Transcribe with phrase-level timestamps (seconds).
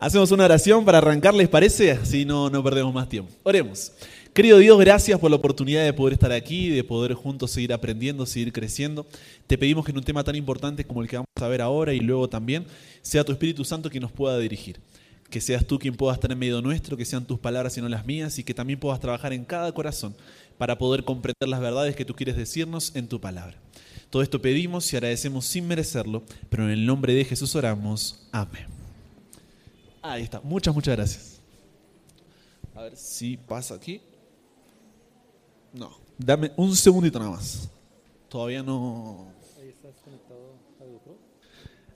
[0.00, 1.90] Hacemos una oración para arrancar, ¿les parece?
[1.90, 3.30] Así no, no perdemos más tiempo.
[3.42, 3.92] Oremos.
[4.32, 8.24] Querido Dios, gracias por la oportunidad de poder estar aquí, de poder juntos seguir aprendiendo,
[8.24, 9.06] seguir creciendo.
[9.46, 11.92] Te pedimos que en un tema tan importante como el que vamos a ver ahora
[11.92, 12.64] y luego también,
[13.02, 14.80] sea tu Espíritu Santo quien nos pueda dirigir.
[15.28, 17.88] Que seas tú quien pueda estar en medio nuestro, que sean tus palabras y no
[17.90, 20.16] las mías, y que también puedas trabajar en cada corazón
[20.56, 23.58] para poder comprender las verdades que tú quieres decirnos en tu palabra.
[24.08, 28.26] Todo esto pedimos y agradecemos sin merecerlo, pero en el nombre de Jesús oramos.
[28.32, 28.79] Amén.
[30.02, 30.40] Ahí está.
[30.40, 31.40] Muchas, muchas gracias.
[32.74, 34.00] A ver si pasa aquí.
[35.72, 35.90] No.
[36.16, 37.68] Dame un segundito nada más.
[38.28, 39.32] Todavía no.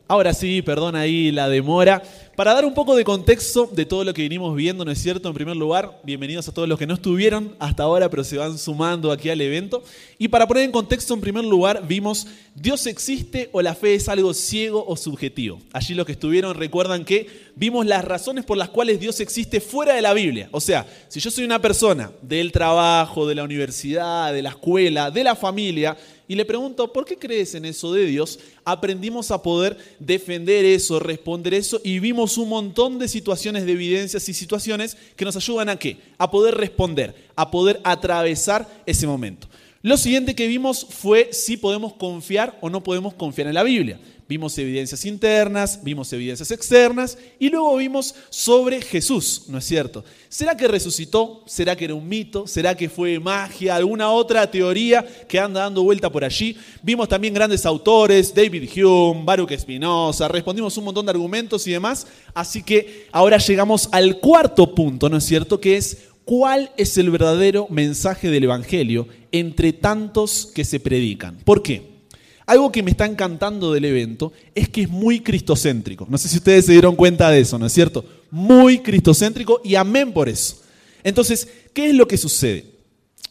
[0.07, 2.03] Ahora sí, perdón ahí la demora.
[2.37, 5.29] Para dar un poco de contexto de todo lo que venimos viendo, ¿no es cierto?
[5.29, 8.59] En primer lugar, bienvenidos a todos los que no estuvieron hasta ahora, pero se van
[8.59, 9.83] sumando aquí al evento.
[10.19, 14.09] Y para poner en contexto, en primer lugar, vimos Dios existe o la fe es
[14.11, 15.61] algo ciego o subjetivo.
[15.73, 19.95] Allí los que estuvieron recuerdan que vimos las razones por las cuales Dios existe fuera
[19.95, 20.49] de la Biblia.
[20.51, 25.11] O sea, si yo soy una persona del trabajo, de la universidad, de la escuela,
[25.11, 25.97] de la familia,
[26.27, 28.39] y le pregunto, ¿por qué crees en eso de Dios?
[28.65, 34.27] Aprendimos a poder defender eso, responder eso y vimos un montón de situaciones, de evidencias
[34.29, 35.99] y situaciones que nos ayudan a qué?
[36.17, 39.49] A poder responder, a poder atravesar ese momento.
[39.83, 44.01] Lo siguiente que vimos fue si podemos confiar o no podemos confiar en la Biblia.
[44.27, 50.03] Vimos evidencias internas, vimos evidencias externas y luego vimos sobre Jesús, ¿no es cierto?
[50.31, 51.43] ¿Será que resucitó?
[51.47, 52.47] ¿Será que era un mito?
[52.47, 53.77] ¿Será que fue magia?
[53.77, 56.57] ¿Alguna otra teoría que anda dando vuelta por allí?
[56.83, 62.07] Vimos también grandes autores, David Hume, Baruch Espinosa, respondimos un montón de argumentos y demás.
[62.33, 65.61] Así que ahora llegamos al cuarto punto, ¿no es cierto?
[65.61, 71.37] Que es cuál es el verdadero mensaje del Evangelio entre tantos que se predican.
[71.45, 71.94] ¿Por qué?
[72.47, 76.07] Algo que me está encantando del evento es que es muy cristocéntrico.
[76.11, 78.05] No sé si ustedes se dieron cuenta de eso, ¿no es cierto?
[78.31, 80.59] Muy cristocéntrico y amén por eso.
[81.03, 82.67] Entonces, ¿qué es lo que sucede?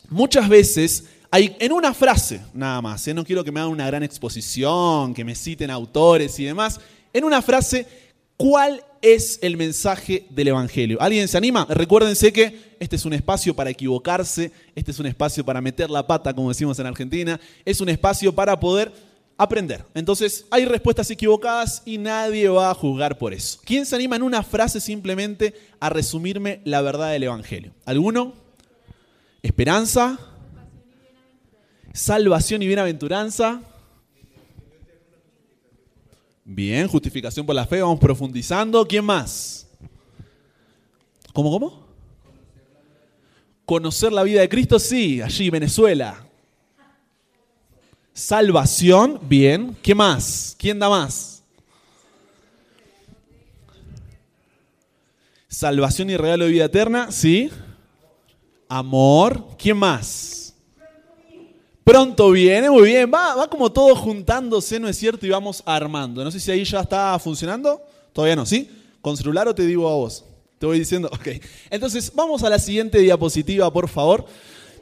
[0.09, 3.13] Muchas veces hay en una frase nada más, ¿eh?
[3.13, 6.79] no quiero que me hagan una gran exposición, que me citen autores y demás,
[7.11, 7.87] en una frase,
[8.37, 11.01] ¿cuál es el mensaje del Evangelio?
[11.01, 11.65] ¿Alguien se anima?
[11.69, 16.05] Recuérdense que este es un espacio para equivocarse, este es un espacio para meter la
[16.05, 18.91] pata, como decimos en Argentina, es un espacio para poder
[19.37, 19.85] aprender.
[19.93, 23.59] Entonces, hay respuestas equivocadas y nadie va a juzgar por eso.
[23.63, 27.73] ¿Quién se anima en una frase simplemente a resumirme la verdad del Evangelio?
[27.85, 28.33] ¿Alguno?
[29.41, 30.19] Esperanza,
[31.93, 33.61] salvación y bienaventuranza.
[36.45, 38.85] Bien, justificación por la fe, vamos profundizando.
[38.85, 39.67] ¿Quién más?
[41.33, 41.87] ¿Cómo, cómo?
[43.65, 46.27] Conocer la vida de Cristo, sí, allí, Venezuela.
[48.13, 49.75] Salvación, bien.
[49.81, 50.55] ¿Qué más?
[50.59, 51.41] ¿Quién da más?
[55.47, 57.49] Salvación y regalo de vida eterna, sí.
[58.67, 60.53] Amor, ¿quién más?
[61.83, 63.11] Pronto viene, muy bien.
[63.13, 65.25] Va, va como todo juntándose, ¿no es cierto?
[65.25, 66.23] Y vamos armando.
[66.23, 67.81] No sé si ahí ya está funcionando.
[68.13, 68.69] Todavía no, ¿sí?
[69.01, 70.23] ¿Con celular o te digo a vos?
[70.59, 71.27] Te voy diciendo, ok.
[71.69, 74.25] Entonces, vamos a la siguiente diapositiva, por favor.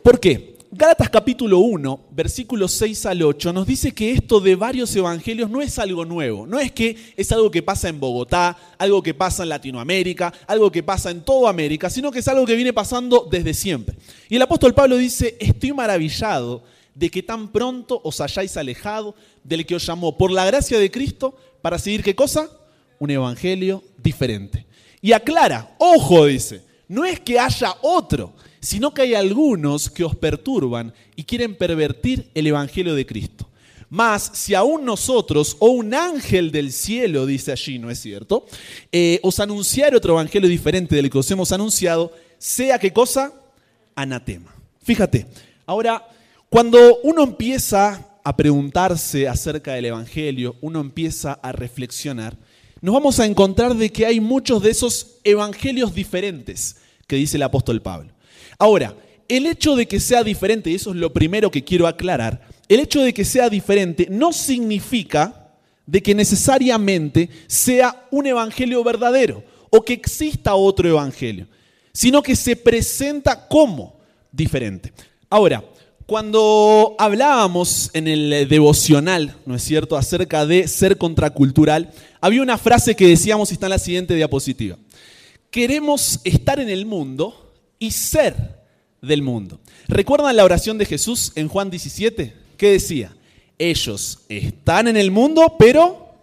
[0.03, 0.57] ¿Por qué?
[0.73, 5.61] Gálatas capítulo 1, versículos 6 al 8, nos dice que esto de varios evangelios no
[5.61, 9.43] es algo nuevo, no es que es algo que pasa en Bogotá, algo que pasa
[9.43, 13.27] en Latinoamérica, algo que pasa en toda América, sino que es algo que viene pasando
[13.29, 13.97] desde siempre.
[14.29, 16.63] Y el apóstol Pablo dice, estoy maravillado
[16.95, 20.89] de que tan pronto os hayáis alejado del que os llamó por la gracia de
[20.89, 22.49] Cristo para seguir qué cosa?
[22.97, 24.65] Un evangelio diferente.
[25.01, 30.15] Y aclara, ojo, dice, no es que haya otro, sino que hay algunos que os
[30.15, 33.47] perturban y quieren pervertir el Evangelio de Cristo.
[33.89, 38.45] Mas si aún nosotros o un ángel del cielo, dice allí, ¿no es cierto?
[38.91, 43.33] Eh, os anunciar otro Evangelio diferente del que os hemos anunciado, sea qué cosa?
[43.95, 44.55] Anatema.
[44.81, 45.27] Fíjate,
[45.65, 46.07] ahora,
[46.49, 52.37] cuando uno empieza a preguntarse acerca del Evangelio, uno empieza a reflexionar,
[52.79, 56.77] nos vamos a encontrar de que hay muchos de esos evangelios diferentes
[57.07, 58.11] que dice el apóstol Pablo.
[58.57, 58.95] Ahora,
[59.27, 62.79] el hecho de que sea diferente, y eso es lo primero que quiero aclarar, el
[62.79, 65.55] hecho de que sea diferente no significa
[65.85, 71.47] de que necesariamente sea un evangelio verdadero o que exista otro evangelio,
[71.93, 73.97] sino que se presenta como
[74.31, 74.93] diferente.
[75.29, 75.63] Ahora,
[76.05, 82.95] cuando hablábamos en el devocional, ¿no es cierto?, acerca de ser contracultural, había una frase
[82.95, 84.77] que decíamos y está en la siguiente diapositiva.
[85.49, 87.50] Queremos estar en el mundo,
[87.81, 88.61] y ser
[89.01, 89.59] del mundo.
[89.87, 92.33] ¿Recuerdan la oración de Jesús en Juan 17?
[92.55, 93.13] ¿Qué decía?
[93.57, 96.13] Ellos están en el mundo, pero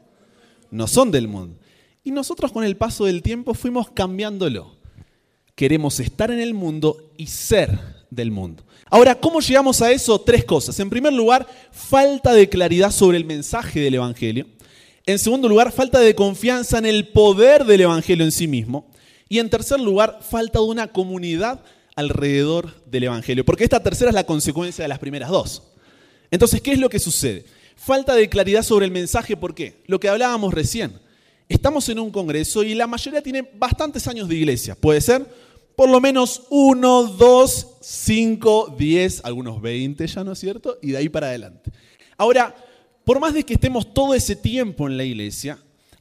[0.70, 1.56] no son del mundo.
[2.05, 4.76] y nosotros con el paso del tiempo fuimos cambiándolo.
[5.55, 7.76] Queremos estar en el mundo y ser
[8.08, 8.62] del mundo.
[8.87, 10.19] Ahora, ¿cómo llegamos a eso?
[10.20, 10.78] Tres cosas.
[10.81, 14.46] En primer lugar, falta de claridad sobre el mensaje del Evangelio.
[15.04, 18.87] En segundo lugar, falta de confianza en el poder del Evangelio en sí mismo.
[19.28, 21.60] Y en tercer lugar, falta de una comunidad
[21.96, 23.44] alrededor del Evangelio.
[23.44, 25.62] Porque esta tercera es la consecuencia de las primeras dos.
[26.30, 27.44] Entonces, ¿qué es lo que sucede?
[27.76, 29.82] Falta de claridad sobre el mensaje, ¿por qué?
[29.86, 31.00] Lo que hablábamos recién.
[31.48, 34.75] Estamos en un congreso y la mayoría tiene bastantes años de iglesia.
[34.75, 35.26] Puede ser
[35.75, 40.76] por lo menos uno, dos, cinco, diez, algunos veinte ya, ¿no es cierto?
[40.82, 41.70] Y de ahí para adelante.
[42.16, 42.54] Ahora,
[43.04, 45.56] por más de que estemos todo ese tiempo en la iglesia,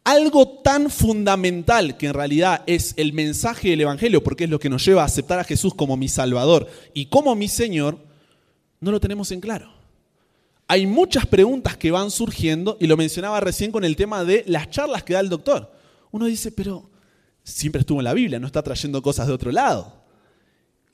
[0.08, 4.70] algo tan fundamental que en realidad es el mensaje del Evangelio, porque es lo que
[4.70, 8.00] nos lleva a aceptar a Jesús como mi Salvador y como mi Señor,
[8.80, 9.70] no lo tenemos en claro.
[10.66, 14.70] Hay muchas preguntas que van surgiendo y lo mencionaba recién con el tema de las
[14.70, 15.74] charlas que da el doctor.
[16.12, 16.90] Uno dice, pero
[17.44, 20.06] siempre estuvo en la Biblia, no está trayendo cosas de otro lado.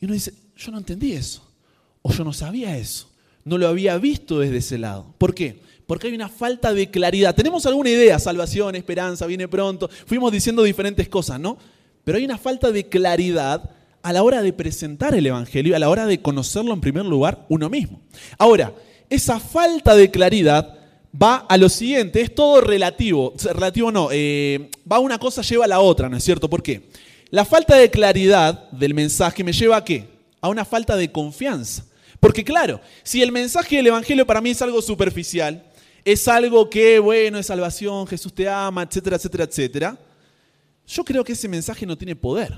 [0.02, 1.48] Y uno dice, yo no entendí eso,
[2.02, 3.12] o yo no sabía eso,
[3.44, 5.14] no lo había visto desde ese lado.
[5.20, 5.62] ¿Por qué?
[5.88, 7.36] Porque hay una falta de claridad.
[7.36, 11.58] Tenemos alguna idea, salvación, esperanza, viene pronto, fuimos diciendo diferentes cosas, ¿no?
[12.04, 13.70] Pero hay una falta de claridad
[14.02, 17.46] a la hora de presentar el Evangelio, a la hora de conocerlo en primer lugar
[17.50, 18.02] uno mismo.
[18.38, 18.74] Ahora,
[19.10, 20.78] esa falta de claridad
[21.22, 25.68] va a lo siguiente, es todo relativo, relativo no, eh, va una cosa lleva a
[25.68, 26.50] la otra, ¿no es cierto?
[26.50, 26.90] ¿Por qué?
[27.30, 30.08] La falta de claridad del mensaje me lleva a qué?
[30.42, 31.86] A una falta de confianza.
[32.20, 35.64] Porque claro, si el mensaje del Evangelio para mí es algo superficial,
[36.06, 40.00] es algo que, bueno, es salvación, Jesús te ama, etcétera, etcétera, etcétera,
[40.86, 42.54] yo creo que ese mensaje no tiene poder.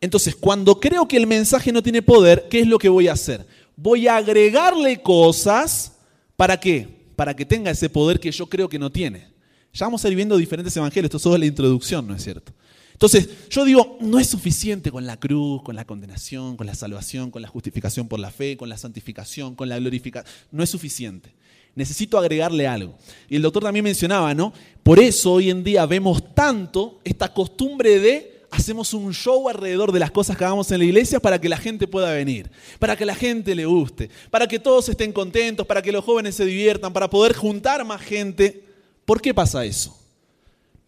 [0.00, 3.12] Entonces, cuando creo que el mensaje no tiene poder, ¿qué es lo que voy a
[3.12, 3.46] hacer?
[3.76, 5.92] Voy a agregarle cosas,
[6.36, 6.98] ¿para qué?
[7.18, 9.26] para que tenga ese poder que yo creo que no tiene.
[9.74, 12.52] Ya vamos a ir viendo diferentes evangelios, esto es solo la introducción, ¿no es cierto?
[12.92, 17.32] Entonces, yo digo, no es suficiente con la cruz, con la condenación, con la salvación,
[17.32, 20.32] con la justificación por la fe, con la santificación, con la glorificación.
[20.52, 21.34] No es suficiente.
[21.78, 22.98] Necesito agregarle algo.
[23.28, 24.52] Y el doctor también mencionaba, ¿no?
[24.82, 30.00] Por eso hoy en día vemos tanto esta costumbre de hacemos un show alrededor de
[30.00, 33.06] las cosas que hagamos en la iglesia para que la gente pueda venir, para que
[33.06, 36.92] la gente le guste, para que todos estén contentos, para que los jóvenes se diviertan,
[36.92, 38.64] para poder juntar más gente.
[39.04, 39.96] ¿Por qué pasa eso?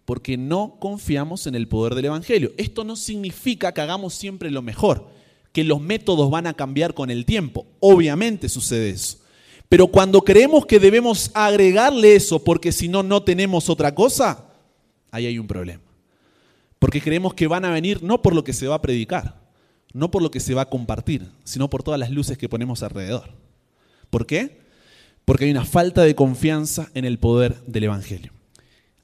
[0.05, 2.53] Porque no confiamos en el poder del Evangelio.
[2.57, 5.07] Esto no significa que hagamos siempre lo mejor,
[5.53, 7.65] que los métodos van a cambiar con el tiempo.
[7.79, 9.21] Obviamente sucede eso.
[9.71, 14.47] Pero cuando creemos que debemos agregarle eso porque si no, no tenemos otra cosa,
[15.13, 15.81] ahí hay un problema.
[16.81, 19.41] Porque creemos que van a venir no por lo que se va a predicar,
[19.93, 22.83] no por lo que se va a compartir, sino por todas las luces que ponemos
[22.83, 23.31] alrededor.
[24.11, 24.59] ¿Por qué?
[25.25, 28.33] Porque hay una falta de confianza en el poder del Evangelio.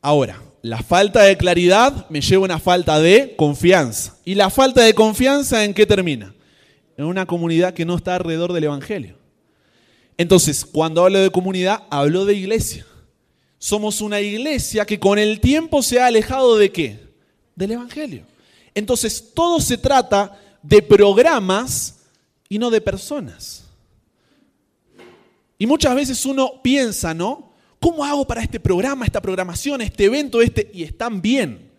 [0.02, 4.16] Ahora, la falta de claridad me lleva a una falta de confianza.
[4.24, 6.34] ¿Y la falta de confianza en qué termina?
[6.96, 9.15] En una comunidad que no está alrededor del Evangelio.
[10.18, 12.86] Entonces, cuando hablo de comunidad, hablo de iglesia.
[13.58, 17.06] Somos una iglesia que con el tiempo se ha alejado de qué?
[17.56, 18.24] del Evangelio.
[18.74, 22.00] Entonces, todo se trata de programas
[22.48, 23.64] y no de personas.
[25.58, 27.52] Y muchas veces uno piensa, ¿no?
[27.80, 30.70] ¿Cómo hago para este programa, esta programación, este evento, este?
[30.72, 31.70] Y están bien.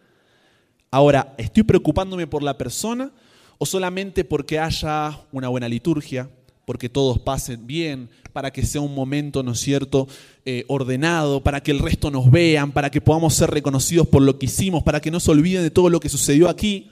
[0.89, 3.12] Ahora, ¿estoy preocupándome por la persona
[3.60, 6.29] o solamente porque haya una buena liturgia,
[6.67, 10.05] porque todos pasen bien, para que sea un momento, ¿no es cierto?,
[10.43, 14.38] eh, ordenado, para que el resto nos vean, para que podamos ser reconocidos por lo
[14.38, 16.91] que hicimos, para que no se olviden de todo lo que sucedió aquí.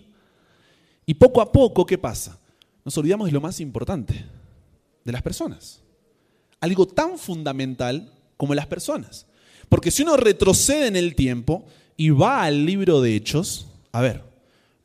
[1.05, 2.39] Y poco a poco, ¿qué pasa?
[2.85, 4.23] Nos olvidamos de lo más importante,
[5.03, 5.81] de las personas.
[6.61, 9.25] Algo tan fundamental como las personas.
[9.67, 11.65] Porque si uno retrocede en el tiempo
[11.97, 14.23] y va al libro de Hechos, a ver,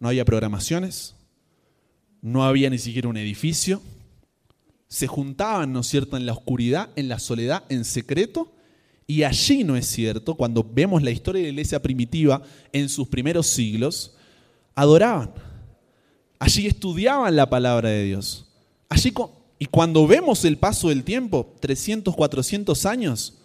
[0.01, 1.15] no había programaciones,
[2.23, 3.81] no había ni siquiera un edificio,
[4.91, 8.53] se juntaban, ¿no es cierto?, en la oscuridad, en la soledad, en secreto.
[9.07, 12.43] Y allí, ¿no es cierto?, cuando vemos la historia de la iglesia primitiva
[12.73, 14.17] en sus primeros siglos,
[14.75, 15.33] adoraban.
[16.41, 18.51] Allí estudiaban la palabra de Dios.
[18.89, 19.15] Allí,
[19.61, 23.39] y cuando vemos el paso del tiempo, 300, 400 años,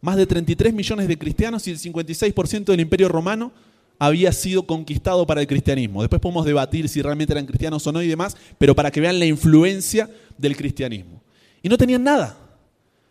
[0.00, 3.52] más de 33 millones de cristianos y el 56% del imperio romano,
[4.00, 6.02] había sido conquistado para el cristianismo.
[6.02, 9.18] Después podemos debatir si realmente eran cristianos o no y demás, pero para que vean
[9.18, 10.08] la influencia
[10.38, 11.22] del cristianismo.
[11.62, 12.38] Y no tenían nada.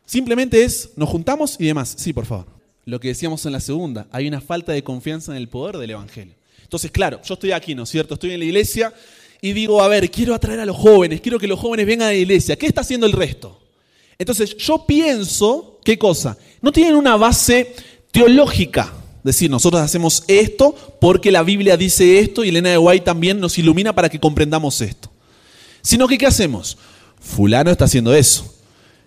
[0.06, 1.94] Simplemente es, nos juntamos y demás.
[1.98, 2.48] Sí, por favor.
[2.86, 5.92] Lo que decíamos en la segunda, hay una falta de confianza en el poder del
[5.92, 6.34] Evangelio.
[6.64, 8.14] Entonces, claro, yo estoy aquí, ¿no es cierto?
[8.14, 8.94] Estoy en la iglesia
[9.42, 12.12] y digo, a ver, quiero atraer a los jóvenes, quiero que los jóvenes vengan a
[12.12, 12.56] la iglesia.
[12.56, 13.62] ¿Qué está haciendo el resto?
[14.18, 16.38] Entonces, yo pienso, ¿qué cosa?
[16.62, 17.76] No tienen una base
[18.12, 18.94] teológica
[19.28, 23.58] decir, nosotros hacemos esto porque la Biblia dice esto y Elena de White también nos
[23.58, 25.12] ilumina para que comprendamos esto.
[25.82, 26.78] Sino que, ¿qué hacemos?
[27.20, 28.54] Fulano está haciendo eso.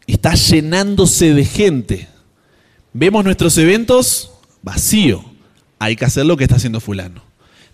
[0.06, 2.08] Está llenándose de gente.
[2.92, 4.30] Vemos nuestros eventos
[4.62, 5.24] vacío.
[5.78, 7.22] Hay que hacer lo que está haciendo fulano.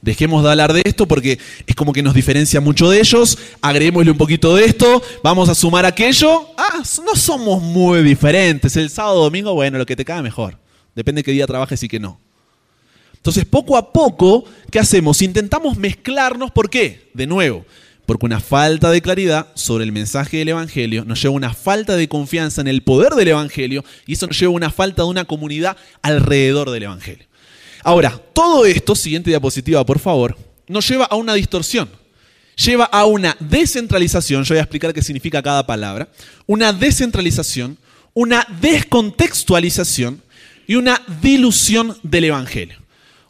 [0.03, 3.39] Dejemos de hablar de esto porque es como que nos diferencia mucho de ellos.
[3.61, 5.03] Agreguémosle un poquito de esto.
[5.23, 6.49] Vamos a sumar aquello.
[6.57, 8.77] Ah, no somos muy diferentes.
[8.77, 10.59] El sábado, domingo, bueno, lo que te cae mejor.
[10.95, 12.21] Depende de qué día trabajes y qué no.
[13.15, 15.21] Entonces, poco a poco, ¿qué hacemos?
[15.23, 16.53] Intentamos mezclarnos.
[16.53, 17.11] ¿Por qué?
[17.13, 17.65] De nuevo,
[18.07, 21.97] porque una falta de claridad sobre el mensaje del Evangelio nos lleva a una falta
[21.97, 25.09] de confianza en el poder del Evangelio y eso nos lleva a una falta de
[25.09, 27.27] una comunidad alrededor del Evangelio.
[27.83, 30.37] Ahora, todo esto, siguiente diapositiva por favor,
[30.69, 31.89] nos lleva a una distorsión.
[32.57, 36.09] Lleva a una descentralización, yo voy a explicar qué significa cada palabra,
[36.47, 37.77] una descentralización,
[38.15, 40.23] una descontextualización
[40.67, 42.79] y una dilución del Evangelio.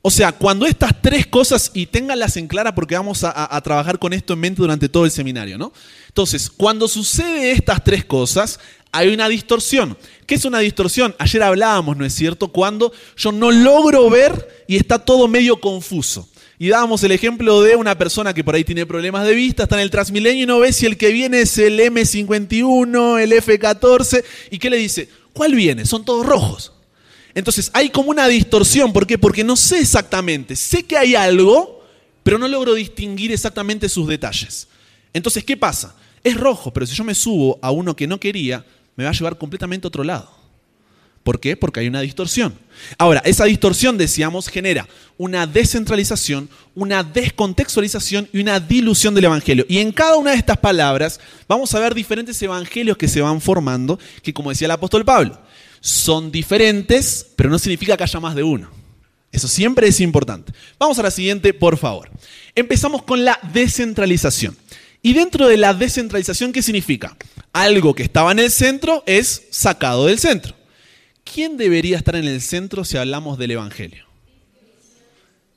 [0.08, 4.12] O sea, cuando estas tres cosas, y ténganlas en clara porque vamos a, trabajar con
[4.12, 5.72] esto en mente durante todo el seminario, ¿no?
[6.06, 8.60] Entonces, cuando sucede estas tres cosas,
[8.92, 9.98] hay una distorsión.
[10.24, 11.16] ¿Qué es una distorsión?
[11.18, 12.52] Ayer hablábamos, ¿no es cierto?
[12.52, 16.28] Cuando yo no logro ver y está todo medio confuso.
[16.56, 19.74] Y dábamos el ejemplo de una persona que por ahí tiene problemas de vista, está
[19.74, 24.22] en el Transmilenio y no ve si el que viene es el M51, el F14.
[24.52, 25.08] ¿Y qué le dice?
[25.32, 25.84] ¿Cuál viene?
[25.84, 26.75] Son todos rojos.
[27.36, 28.94] Entonces hay como una distorsión.
[28.94, 29.18] ¿Por qué?
[29.18, 30.56] Porque no sé exactamente.
[30.56, 31.84] Sé que hay algo,
[32.22, 34.66] pero no logro distinguir exactamente sus detalles.
[35.12, 35.94] Entonces, ¿qué pasa?
[36.24, 38.64] Es rojo, pero si yo me subo a uno que no quería,
[38.96, 40.34] me va a llevar completamente a otro lado.
[41.22, 41.58] ¿Por qué?
[41.58, 42.54] Porque hay una distorsión.
[42.96, 44.88] Ahora, esa distorsión, decíamos, genera
[45.18, 49.66] una descentralización, una descontextualización y una dilución del Evangelio.
[49.68, 53.42] Y en cada una de estas palabras vamos a ver diferentes evangelios que se van
[53.42, 55.38] formando, que como decía el apóstol Pablo,
[55.80, 58.70] son diferentes, pero no significa que haya más de uno.
[59.32, 60.52] Eso siempre es importante.
[60.78, 62.10] Vamos a la siguiente, por favor.
[62.54, 64.56] Empezamos con la descentralización.
[65.02, 67.16] Y dentro de la descentralización, ¿qué significa?
[67.52, 70.54] Algo que estaba en el centro es sacado del centro.
[71.22, 74.06] ¿Quién debería estar en el centro si hablamos del Evangelio?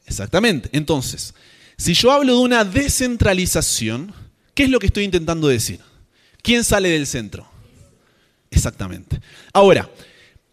[0.06, 0.70] Exactamente.
[0.74, 1.34] Entonces,
[1.78, 4.14] si yo hablo de una descentralización,
[4.54, 5.80] ¿qué es lo que estoy intentando decir?
[6.42, 7.50] ¿Quién sale del centro?
[8.52, 9.22] Exactamente.
[9.54, 9.90] Ahora,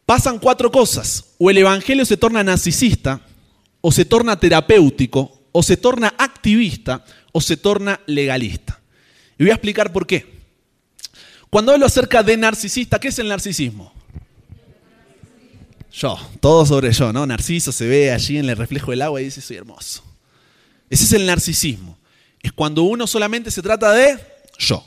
[0.07, 1.35] pasan cuatro cosas.
[1.39, 3.21] O el Evangelio se torna narcisista,
[3.81, 8.81] o se torna terapéutico, o se torna activista, o se torna legalista.
[9.39, 10.37] Y voy a explicar por qué.
[11.51, 13.93] Cuando hablo acerca de narcisista, ¿qué es el narcisismo?
[15.93, 17.27] Yo, todo sobre yo, ¿no?
[17.27, 20.03] Narciso se ve allí en el reflejo del agua y dice, soy hermoso.
[20.91, 21.99] Ese es el narcisismo.
[22.43, 24.19] Es cuando uno solamente se trata de
[24.59, 24.85] yo.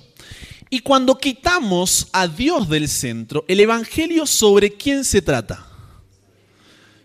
[0.70, 5.66] Y cuando quitamos a Dios del centro, el Evangelio sobre quién se trata?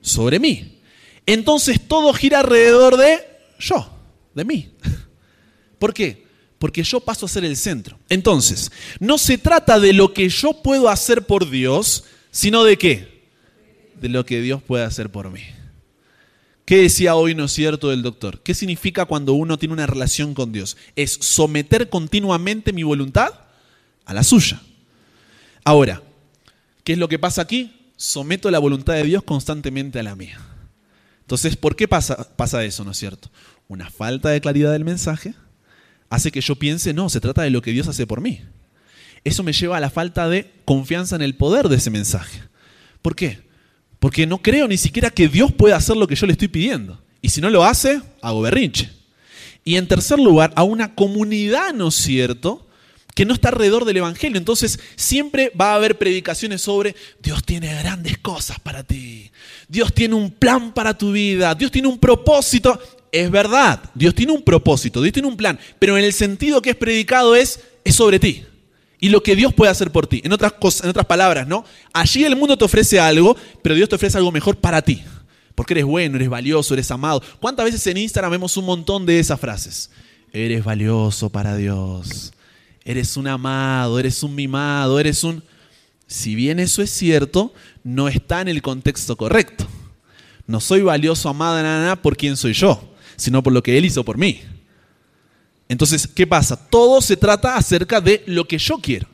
[0.02, 0.80] Sobre mí.
[1.25, 3.26] Entonces todo gira alrededor de
[3.59, 3.88] yo,
[4.35, 4.71] de mí.
[5.78, 6.25] ¿Por qué?
[6.59, 7.99] Porque yo paso a ser el centro.
[8.11, 13.28] Entonces, no se trata de lo que yo puedo hacer por Dios, sino de qué?
[13.99, 15.42] De lo que Dios puede hacer por mí.
[16.66, 18.40] ¿Qué decía hoy, no es cierto, el doctor?
[18.42, 20.76] ¿Qué significa cuando uno tiene una relación con Dios?
[20.97, 23.43] Es someter continuamente mi voluntad
[24.04, 24.61] a la suya.
[25.64, 26.02] Ahora,
[26.82, 27.75] ¿qué es lo que pasa aquí?
[27.96, 30.38] Someto la voluntad de Dios constantemente a la mía.
[31.20, 33.30] Entonces, ¿por qué pasa, eso, no es cierto?
[33.66, 35.34] Una falta de claridad del mensaje
[36.11, 38.42] hace que yo piense, no, se trata de lo que Dios hace por mí.
[39.25, 42.42] Eso me lleva a la falta de confianza en el poder de ese mensaje.
[43.00, 43.42] ¿Por qué?
[43.99, 47.00] Porque no creo ni siquiera que Dios pueda hacer lo que yo le estoy pidiendo.
[47.23, 48.90] Y si no lo hace, hago berrinche.
[49.64, 52.66] Y en tercer lugar, a una comunidad, ¿no es cierto?,
[53.14, 54.38] que no está alrededor del Evangelio.
[54.38, 59.30] Entonces siempre va a haber predicaciones sobre Dios tiene grandes cosas para ti.
[59.68, 61.54] Dios tiene un plan para tu vida.
[61.54, 62.78] Dios tiene un propósito.
[63.12, 66.71] Es verdad, Dios tiene un propósito, Dios tiene un plan, pero en el sentido que
[66.71, 68.44] es predicado es, es sobre ti.
[68.99, 70.21] Y lo que Dios puede hacer por ti.
[70.25, 71.64] En otras, cosas, en otras palabras, ¿no?
[71.92, 75.00] Allí el mundo te ofrece algo, pero Dios te ofrece algo mejor para ti.
[75.54, 77.23] Porque eres bueno, eres valioso, eres amado.
[77.38, 79.90] ¿Cuántas veces en Instagram vemos un montón de esas frases?
[80.33, 82.33] Eres valioso para Dios
[82.84, 85.42] eres un amado, eres un mimado, eres un...
[86.06, 89.66] Si bien eso es cierto, no está en el contexto correcto.
[90.46, 94.04] No soy valioso, amado, nada, por quién soy yo, sino por lo que Él hizo
[94.04, 94.42] por mí.
[95.68, 96.56] Entonces, ¿qué pasa?
[96.68, 99.08] Todo se trata acerca de lo que yo quiero.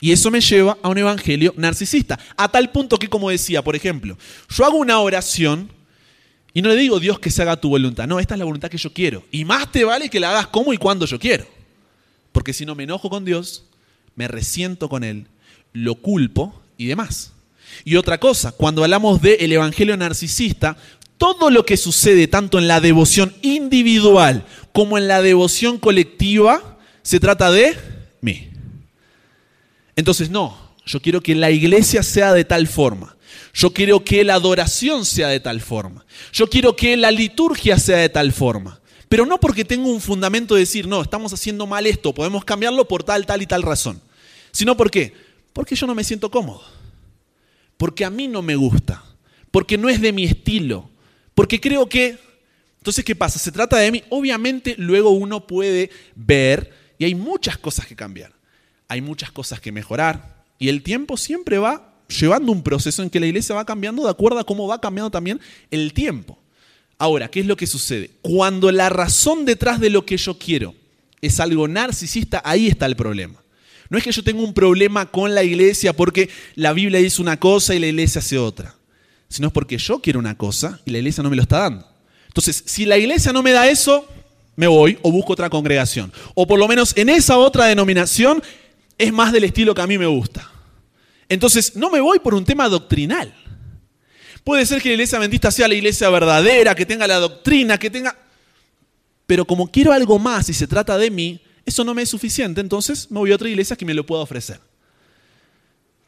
[0.00, 2.18] Y eso me lleva a un evangelio narcisista.
[2.36, 4.16] A tal punto que, como decía, por ejemplo,
[4.48, 5.70] yo hago una oración
[6.52, 8.06] y no le digo Dios que se haga tu voluntad.
[8.06, 9.24] No, esta es la voluntad que yo quiero.
[9.32, 11.53] Y más te vale que la hagas como y cuando yo quiero.
[12.34, 13.62] Porque si no me enojo con Dios,
[14.16, 15.28] me resiento con Él,
[15.72, 17.32] lo culpo y demás.
[17.84, 20.76] Y otra cosa, cuando hablamos del evangelio narcisista,
[21.16, 27.20] todo lo que sucede tanto en la devoción individual como en la devoción colectiva se
[27.20, 27.76] trata de
[28.20, 28.50] mí.
[29.94, 33.16] Entonces, no, yo quiero que la iglesia sea de tal forma.
[33.52, 36.04] Yo quiero que la adoración sea de tal forma.
[36.32, 38.80] Yo quiero que la liturgia sea de tal forma.
[39.14, 42.88] Pero no porque tengo un fundamento de decir, no, estamos haciendo mal esto, podemos cambiarlo
[42.88, 44.00] por tal, tal y tal razón.
[44.50, 45.12] Sino porque,
[45.52, 46.64] porque yo no me siento cómodo.
[47.76, 49.04] Porque a mí no me gusta.
[49.52, 50.90] Porque no es de mi estilo.
[51.32, 52.18] Porque creo que...
[52.78, 53.38] Entonces, ¿qué pasa?
[53.38, 54.02] Se trata de mí.
[54.10, 58.32] Obviamente luego uno puede ver y hay muchas cosas que cambiar.
[58.88, 60.42] Hay muchas cosas que mejorar.
[60.58, 64.10] Y el tiempo siempre va llevando un proceso en que la iglesia va cambiando de
[64.10, 65.40] acuerdo a cómo va cambiando también
[65.70, 66.36] el tiempo.
[66.98, 68.10] Ahora, ¿qué es lo que sucede?
[68.22, 70.74] Cuando la razón detrás de lo que yo quiero
[71.20, 73.42] es algo narcisista, ahí está el problema.
[73.90, 77.38] No es que yo tenga un problema con la iglesia porque la Biblia dice una
[77.38, 78.74] cosa y la iglesia hace otra,
[79.28, 81.86] sino es porque yo quiero una cosa y la iglesia no me lo está dando.
[82.28, 84.08] Entonces, si la iglesia no me da eso,
[84.56, 86.12] me voy o busco otra congregación.
[86.34, 88.42] O por lo menos en esa otra denominación
[88.98, 90.50] es más del estilo que a mí me gusta.
[91.28, 93.34] Entonces, no me voy por un tema doctrinal.
[94.44, 97.90] Puede ser que la iglesia adventista sea la iglesia verdadera, que tenga la doctrina, que
[97.90, 98.16] tenga...
[99.26, 102.60] Pero como quiero algo más y se trata de mí, eso no me es suficiente,
[102.60, 104.60] entonces me voy a otra iglesia que me lo pueda ofrecer.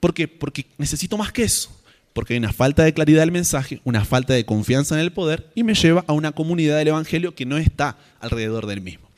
[0.00, 0.28] ¿Por qué?
[0.28, 1.74] Porque necesito más que eso.
[2.12, 5.50] Porque hay una falta de claridad del mensaje, una falta de confianza en el poder
[5.54, 9.08] y me lleva a una comunidad del Evangelio que no está alrededor del mismo.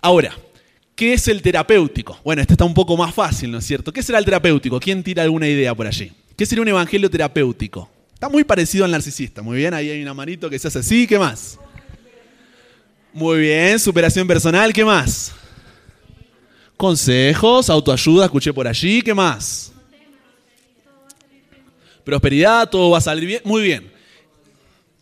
[0.00, 0.36] Ahora,
[0.98, 2.18] ¿Qué es el terapéutico?
[2.24, 3.92] Bueno, este está un poco más fácil, ¿no es cierto?
[3.92, 4.80] ¿Qué será el terapéutico?
[4.80, 6.10] ¿Quién tira alguna idea por allí?
[6.36, 7.88] ¿Qué sería un evangelio terapéutico?
[8.18, 9.42] Está muy parecido al narcisista.
[9.42, 11.06] Muy bien, ahí hay una manito que se hace así.
[11.06, 11.56] ¿Qué más?
[13.12, 14.72] Muy bien, superación personal.
[14.72, 15.30] ¿Qué más?
[16.76, 19.02] Consejos, autoayuda, escuché por allí.
[19.02, 19.70] ¿Qué más?
[22.02, 23.40] Prosperidad, todo va a salir bien.
[23.44, 23.88] Muy bien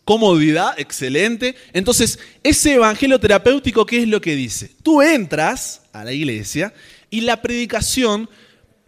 [0.04, 1.56] comodidad, excelente.
[1.73, 4.70] Entonces, ese evangelio terapéutico, ¿qué es lo que dice?
[4.82, 6.73] Tú entras a la iglesia
[7.11, 8.31] y la predicación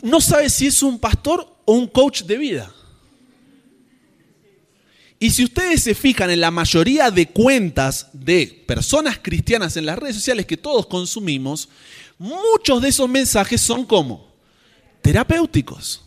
[0.00, 2.72] no sabes si es un pastor o un coach de vida.
[5.20, 9.98] Y si ustedes se fijan en la mayoría de cuentas de personas cristianas en las
[9.98, 11.68] redes sociales que todos consumimos,
[12.18, 14.28] muchos de esos mensajes son como
[15.02, 16.04] terapéuticos.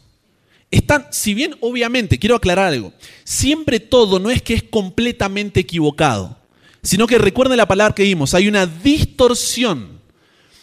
[0.70, 2.94] Están, si bien obviamente, quiero aclarar algo,
[3.26, 6.38] siempre todo no es que es completamente equivocado,
[6.82, 10.00] sino que recuerden la palabra que vimos, hay una distorsión.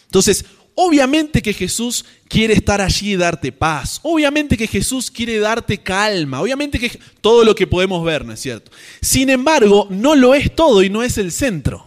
[0.07, 0.47] Entonces,
[0.81, 6.41] obviamente que Jesús quiere estar allí y darte paz, obviamente que Jesús quiere darte calma,
[6.41, 8.71] obviamente que todo lo que podemos ver, ¿no es cierto?
[9.03, 11.85] Sin embargo, no lo es todo y no es el centro.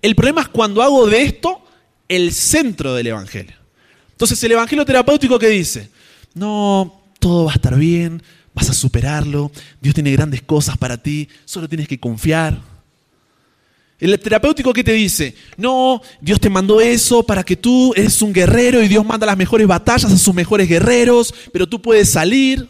[0.00, 1.62] El problema es cuando hago de esto
[2.08, 3.56] el centro del Evangelio.
[4.12, 5.90] Entonces, el Evangelio terapéutico que dice,
[6.32, 8.22] no, todo va a estar bien,
[8.54, 12.58] vas a superarlo, Dios tiene grandes cosas para ti, solo tienes que confiar.
[14.00, 18.32] El terapéutico que te dice, no, Dios te mandó eso para que tú eres un
[18.32, 22.66] guerrero y Dios manda las mejores batallas a sus mejores guerreros, pero tú puedes salir.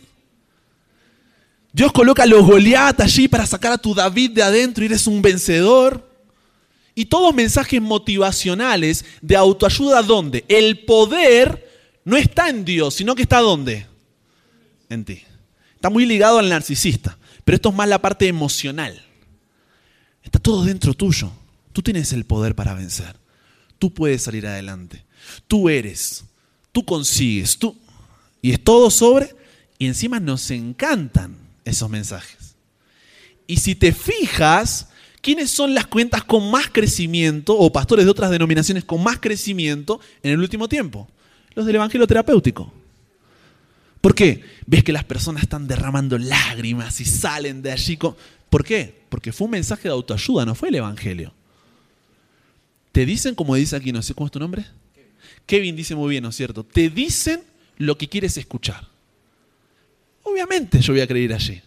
[1.72, 5.06] Dios coloca a los Goliat allí para sacar a tu David de adentro y eres
[5.06, 6.08] un vencedor.
[6.96, 10.44] Y todos mensajes motivacionales de autoayuda, ¿dónde?
[10.48, 11.70] El poder
[12.04, 13.86] no está en Dios, sino que está ¿dónde?
[14.90, 15.22] en ti.
[15.76, 19.02] Está muy ligado al narcisista, pero esto es más la parte emocional.
[20.22, 21.30] Está todo dentro tuyo.
[21.72, 23.16] Tú tienes el poder para vencer.
[23.78, 25.04] Tú puedes salir adelante.
[25.46, 26.24] Tú eres.
[26.72, 27.58] Tú consigues.
[27.58, 27.76] Tú.
[28.42, 29.34] Y es todo sobre.
[29.78, 32.54] Y encima nos encantan esos mensajes.
[33.46, 34.88] Y si te fijas,
[35.20, 40.00] ¿quiénes son las cuentas con más crecimiento o pastores de otras denominaciones con más crecimiento
[40.22, 41.08] en el último tiempo?
[41.54, 42.72] Los del Evangelio terapéutico.
[44.00, 44.44] ¿Por qué?
[44.66, 47.98] Ves que las personas están derramando lágrimas y salen de allí.
[48.50, 49.02] ¿Por qué?
[49.08, 51.32] Porque fue un mensaje de autoayuda, no fue el Evangelio.
[52.92, 54.66] Te dicen, como dice aquí, no sé cómo es tu nombre.
[55.46, 56.64] Kevin dice muy bien, ¿no es cierto?
[56.64, 57.42] Te dicen
[57.78, 58.86] lo que quieres escuchar.
[60.24, 61.62] Obviamente yo voy a creer allí.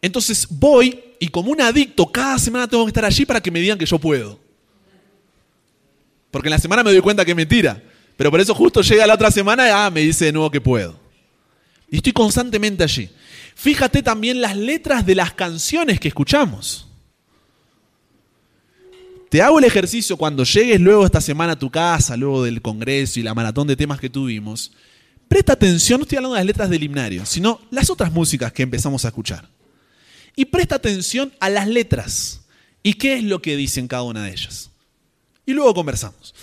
[0.00, 3.60] Entonces voy y como un adicto cada semana tengo que estar allí para que me
[3.60, 4.40] digan que yo puedo.
[6.30, 7.80] Porque en la semana me doy cuenta que es mentira.
[8.16, 10.60] Pero por eso justo llega la otra semana y ah, me dice de nuevo que
[10.60, 10.98] puedo.
[11.90, 13.08] Y estoy constantemente allí.
[13.62, 16.88] Fíjate también las letras de las canciones que escuchamos.
[19.28, 23.20] Te hago el ejercicio cuando llegues luego esta semana a tu casa, luego del congreso
[23.20, 24.72] y la maratón de temas que tuvimos.
[25.28, 28.64] Presta atención, no estoy hablando de las letras del himnario, sino las otras músicas que
[28.64, 29.48] empezamos a escuchar.
[30.34, 32.40] Y presta atención a las letras
[32.82, 34.70] y qué es lo que dicen cada una de ellas.
[35.46, 36.34] Y luego conversamos.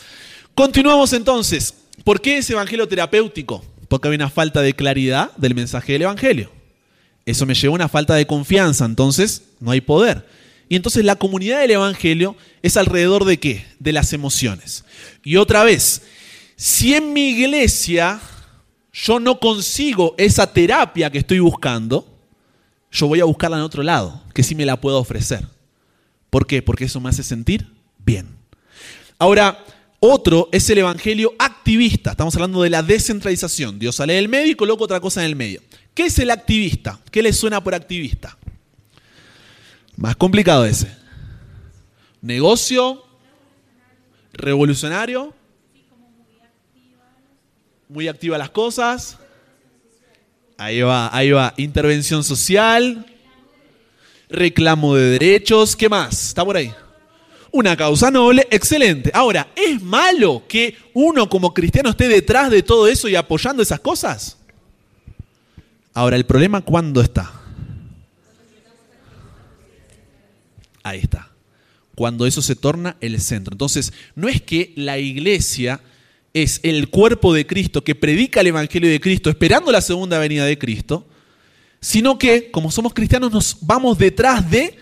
[0.56, 1.74] Continuamos entonces.
[2.06, 3.62] ¿Por qué es evangelio terapéutico?
[3.90, 6.59] Porque hay una falta de claridad del mensaje del evangelio.
[7.30, 10.26] Eso me lleva a una falta de confianza, entonces no hay poder.
[10.68, 13.66] Y entonces la comunidad del Evangelio es alrededor de qué?
[13.80, 14.84] De las emociones.
[15.24, 16.02] Y otra vez,
[16.56, 18.20] si en mi iglesia
[18.92, 22.18] yo no consigo esa terapia que estoy buscando,
[22.92, 25.46] yo voy a buscarla en otro lado, que sí me la puedo ofrecer.
[26.32, 26.64] ¿Por qué?
[26.64, 27.68] Porque eso me hace sentir
[28.00, 28.28] bien.
[29.20, 29.64] Ahora,
[30.00, 32.12] otro es el evangelio activista.
[32.12, 33.78] Estamos hablando de la descentralización.
[33.78, 35.62] Dios sale del medio y coloca otra cosa en el medio.
[35.94, 37.00] ¿Qué es el activista?
[37.12, 38.38] ¿Qué le suena por activista?
[39.98, 40.96] Más complicado ese.
[42.22, 43.04] Negocio,
[44.34, 45.34] revolucionario,
[47.90, 49.18] muy activa las cosas.
[50.58, 51.54] Ahí va, ahí va.
[51.58, 53.06] Intervención social,
[54.30, 55.76] reclamo de derechos.
[55.76, 56.30] ¿Qué más?
[56.30, 56.74] ¿Está por ahí?
[57.52, 59.10] Una causa noble, excelente.
[59.14, 63.80] Ahora, ¿es malo que uno como cristiano esté detrás de todo eso y apoyando esas
[63.80, 64.39] cosas?
[66.00, 67.30] Ahora, el problema cuándo está.
[70.82, 71.30] Ahí está.
[71.94, 73.54] Cuando eso se torna el centro.
[73.54, 75.82] Entonces, no es que la iglesia
[76.34, 80.46] es el cuerpo de Cristo que predica el Evangelio de Cristo esperando la segunda venida
[80.46, 81.06] de Cristo,
[81.82, 84.78] sino que, como somos cristianos, nos vamos detrás de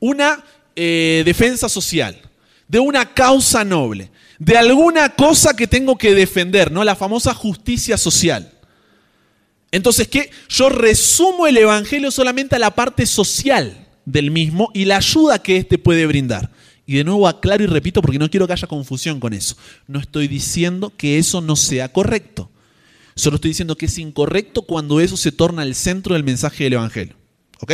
[0.00, 2.20] una eh, defensa social,
[2.66, 6.82] de una causa noble, de alguna cosa que tengo que defender, ¿no?
[6.82, 8.55] La famosa justicia social.
[9.70, 10.30] Entonces, ¿qué?
[10.48, 15.56] Yo resumo el Evangelio solamente a la parte social del mismo y la ayuda que
[15.56, 16.50] éste puede brindar.
[16.86, 19.56] Y de nuevo aclaro y repito porque no quiero que haya confusión con eso.
[19.88, 22.50] No estoy diciendo que eso no sea correcto.
[23.16, 26.74] Solo estoy diciendo que es incorrecto cuando eso se torna el centro del mensaje del
[26.74, 27.16] Evangelio.
[27.60, 27.72] ¿Ok?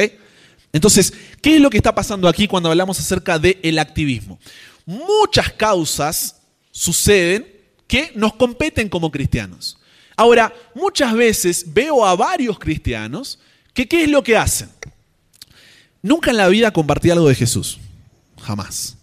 [0.73, 4.39] Entonces, ¿qué es lo que está pasando aquí cuando hablamos acerca del activismo?
[4.87, 7.47] Muchas causas suceden
[7.87, 9.79] que nos competen como cristianos.
[10.17, 13.39] Ahora, muchas veces veo a varios cristianos
[13.73, 14.69] que ¿qué es lo que hacen?
[16.03, 17.79] Nunca en la vida compartí algo de Jesús.
[18.41, 18.97] Jamás.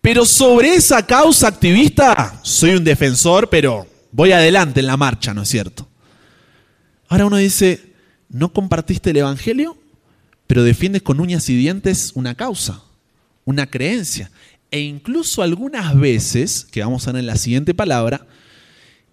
[0.00, 5.42] Pero sobre esa causa activista soy un defensor, pero voy adelante en la marcha, ¿no
[5.42, 5.88] es cierto?
[7.08, 7.92] Ahora uno dice,
[8.28, 9.78] no compartiste el Evangelio,
[10.46, 12.82] pero defiendes con uñas y dientes una causa,
[13.44, 14.30] una creencia.
[14.70, 18.26] E incluso algunas veces, que vamos a ver en la siguiente palabra,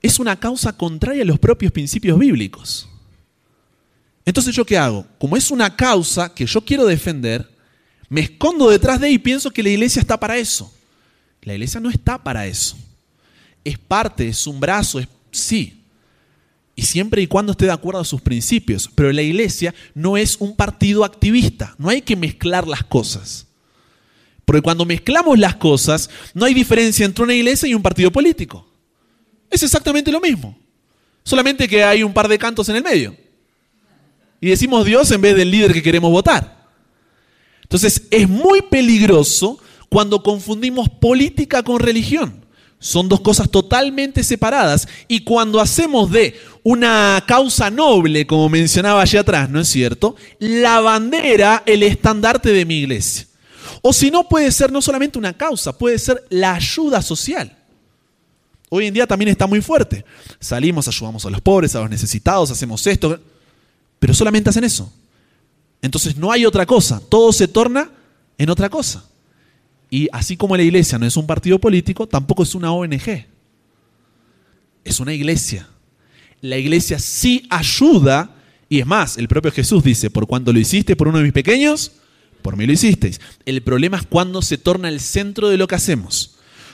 [0.02, 2.90] es una causa contraria a los propios principios bíblicos.
[4.26, 5.06] Entonces yo qué hago?
[5.20, 7.50] Como es una causa que yo quiero defender,
[8.10, 10.74] me escondo detrás de y pienso que la iglesia está para eso.
[11.44, 12.78] La iglesia no está para eso.
[13.64, 15.84] Es parte, es un brazo, es sí.
[16.76, 18.90] Y siempre y cuando esté de acuerdo a sus principios.
[18.94, 21.76] Pero la iglesia no es un partido activista.
[21.78, 23.48] No hay que mezclar las cosas.
[24.46, 28.71] Porque cuando mezclamos las cosas, no hay diferencia entre una iglesia y un partido político.
[29.52, 30.58] Es exactamente lo mismo.
[31.24, 33.16] Solamente que hay un par de cantos en el medio.
[34.40, 36.68] Y decimos Dios en vez del líder que queremos votar.
[37.62, 39.60] Entonces es muy peligroso
[39.90, 42.46] cuando confundimos política con religión.
[42.80, 44.88] Son dos cosas totalmente separadas.
[45.08, 50.16] Y cuando hacemos de una causa noble, como mencionaba allá atrás, ¿no es cierto?
[50.40, 53.28] La bandera, el estandarte de mi iglesia.
[53.84, 57.56] O si no, puede ser no solamente una causa, puede ser la ayuda social.
[58.74, 60.06] Hoy en día también está muy fuerte.
[60.40, 63.20] Salimos, ayudamos a los pobres, a los necesitados, hacemos esto,
[64.00, 64.90] pero solamente hacen eso.
[65.82, 67.92] Entonces no hay otra cosa, todo se torna
[68.38, 69.04] en otra cosa.
[69.90, 73.26] Y así como la iglesia no es un partido político, tampoco es una ONG.
[74.86, 75.68] Es una iglesia.
[76.40, 78.38] La iglesia sí ayuda,
[78.70, 81.34] y es más, el propio Jesús dice, por cuanto lo hiciste por uno de mis
[81.34, 81.92] pequeños,
[82.42, 83.20] por mí lo hicisteis.
[83.44, 86.31] El problema es cuando se torna el centro de lo que hacemos.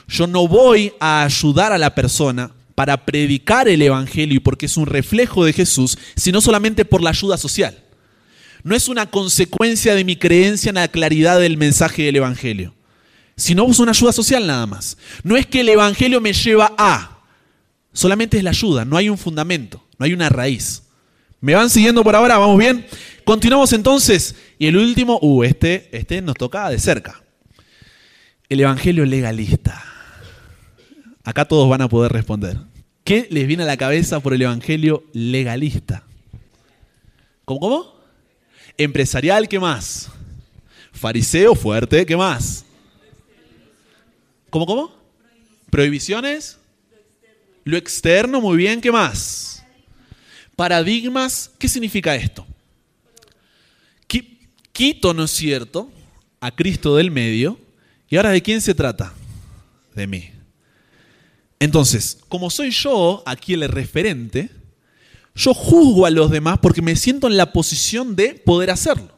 [0.08, 4.86] Yo no voy a ayudar a la persona para predicar el Evangelio porque es un
[4.86, 7.78] reflejo de Jesús, sino solamente por la ayuda social.
[8.64, 12.74] No es una consecuencia de mi creencia en la claridad del mensaje del Evangelio
[13.38, 14.98] sino es una ayuda social nada más.
[15.22, 17.22] No es que el Evangelio me lleva a,
[17.92, 20.82] solamente es la ayuda, no hay un fundamento, no hay una raíz.
[21.40, 22.36] ¿Me van siguiendo por ahora?
[22.36, 22.84] ¿Vamos bien?
[23.24, 24.34] Continuamos entonces.
[24.58, 27.22] Y el último, uh, este, este nos toca de cerca.
[28.48, 29.84] El Evangelio legalista.
[31.28, 32.56] Acá todos van a poder responder.
[33.04, 36.06] ¿Qué les viene a la cabeza por el Evangelio legalista?
[37.44, 37.60] ¿Cómo?
[37.60, 38.00] ¿Cómo?
[38.78, 40.10] Empresarial, ¿qué más?
[40.90, 42.64] Fariseo fuerte, ¿qué más?
[44.48, 44.96] ¿Cómo, cómo?
[45.68, 46.58] Prohibiciones.
[47.62, 49.62] Lo externo, muy bien, ¿qué más?
[50.56, 52.46] Paradigmas, ¿qué significa esto?
[54.72, 55.92] Quito, ¿no es cierto?,
[56.40, 57.60] a Cristo del medio.
[58.08, 59.12] ¿Y ahora de quién se trata?
[59.94, 60.37] De mí.
[61.60, 64.50] Entonces, como soy yo aquí el referente,
[65.34, 69.16] yo juzgo a los demás porque me siento en la posición de poder hacerlo.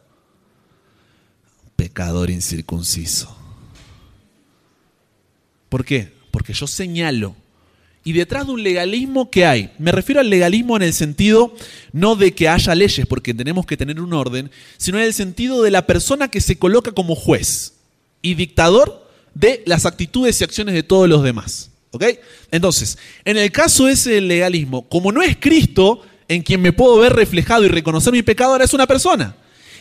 [1.76, 3.34] pecador incircunciso.
[5.70, 6.12] ¿Por qué?
[6.30, 7.34] Porque yo señalo.
[8.04, 11.54] Y detrás de un legalismo que hay, me refiero al legalismo en el sentido
[11.92, 15.62] no de que haya leyes, porque tenemos que tener un orden, sino en el sentido
[15.62, 17.74] de la persona que se coloca como juez
[18.22, 21.69] y dictador de las actitudes y acciones de todos los demás.
[21.92, 22.04] ¿Ok?
[22.50, 27.12] Entonces, en el caso ese legalismo, como no es Cristo en quien me puedo ver
[27.12, 29.34] reflejado y reconocer mi pecado, ahora es una persona.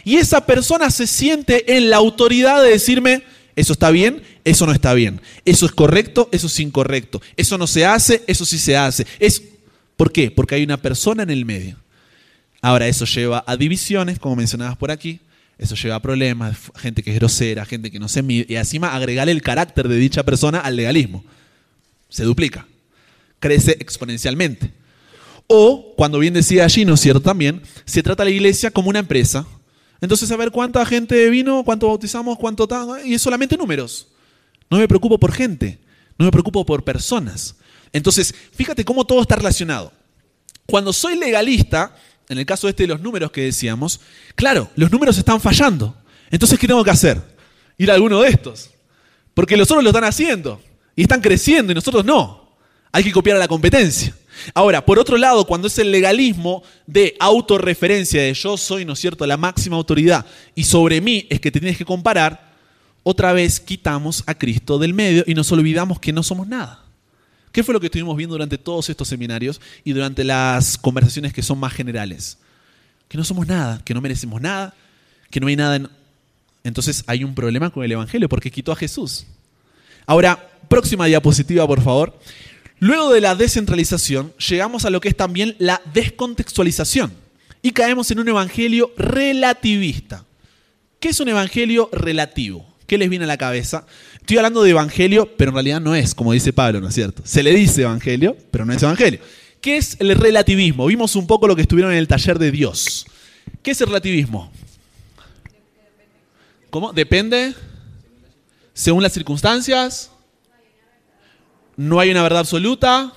[0.04, 3.24] Y esa persona se siente en la autoridad de decirme,
[3.56, 5.22] eso está bien, eso no está bien.
[5.46, 7.22] Eso es correcto, eso es incorrecto.
[7.36, 9.06] Eso no se hace, eso sí se hace.
[9.20, 9.44] Es,
[9.96, 10.32] ¿Por qué?
[10.32, 11.78] Porque hay una persona en el medio.
[12.62, 15.20] Ahora, eso lleva a divisiones, como mencionabas por aquí.
[15.60, 18.46] Eso lleva a problemas, gente que es grosera, gente que no se mide.
[18.50, 21.24] Y encima agregarle el carácter de dicha persona al legalismo
[22.10, 22.68] se duplica,
[23.40, 24.74] crece exponencialmente.
[25.48, 27.22] O, cuando bien decía allí, ¿no es cierto?
[27.22, 29.48] También, se trata a la iglesia como una empresa.
[30.02, 32.68] Entonces, a ver cuánta gente vino, cuánto bautizamos, cuánto...
[33.04, 34.08] Y es solamente números.
[34.70, 35.80] No me preocupo por gente,
[36.18, 37.56] no me preocupo por personas.
[37.92, 39.92] Entonces, fíjate cómo todo está relacionado.
[40.68, 41.96] Cuando soy legalista,
[42.30, 44.00] en el caso este de los números que decíamos,
[44.36, 45.96] claro, los números están fallando.
[46.30, 47.20] Entonces, ¿qué tengo que hacer?
[47.78, 48.70] Ir a alguno de estos.
[49.34, 50.62] Porque los otros lo están haciendo.
[50.96, 52.50] Y están creciendo y nosotros no.
[52.92, 54.16] Hay que copiar a la competencia.
[54.54, 59.00] Ahora, por otro lado, cuando es el legalismo de autorreferencia, de yo soy, ¿no es
[59.00, 60.26] cierto?, la máxima autoridad
[60.56, 62.50] y sobre mí es que te tienes que comparar,
[63.04, 66.84] otra vez quitamos a Cristo del medio y nos olvidamos que no somos nada.
[67.52, 71.42] ¿Qué fue lo que estuvimos viendo durante todos estos seminarios y durante las conversaciones que
[71.42, 72.38] son más generales?
[73.08, 74.74] Que no somos nada, que no merecemos nada,
[75.30, 75.90] que no hay nada en...
[76.64, 79.26] Entonces hay un problema con el Evangelio porque quitó a Jesús.
[80.06, 82.18] Ahora, Próxima diapositiva, por favor.
[82.80, 87.12] Luego de la descentralización, llegamos a lo que es también la descontextualización
[87.62, 90.24] y caemos en un evangelio relativista.
[91.00, 92.66] ¿Qué es un evangelio relativo?
[92.88, 93.86] ¿Qué les viene a la cabeza?
[94.16, 97.22] Estoy hablando de evangelio, pero en realidad no es, como dice Pablo, ¿no es cierto?
[97.26, 99.20] Se le dice evangelio, pero no es evangelio.
[99.62, 100.86] ¿Qué es el relativismo?
[100.86, 103.06] Vimos un poco lo que estuvieron en el taller de Dios.
[103.62, 104.52] ¿Qué es el relativismo?
[106.70, 106.94] ¿Cómo?
[106.94, 107.54] Depende
[108.74, 110.12] según las circunstancias
[111.80, 113.14] no hay una verdad absoluta.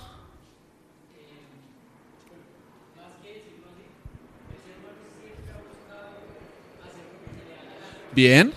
[8.14, 8.52] Bien.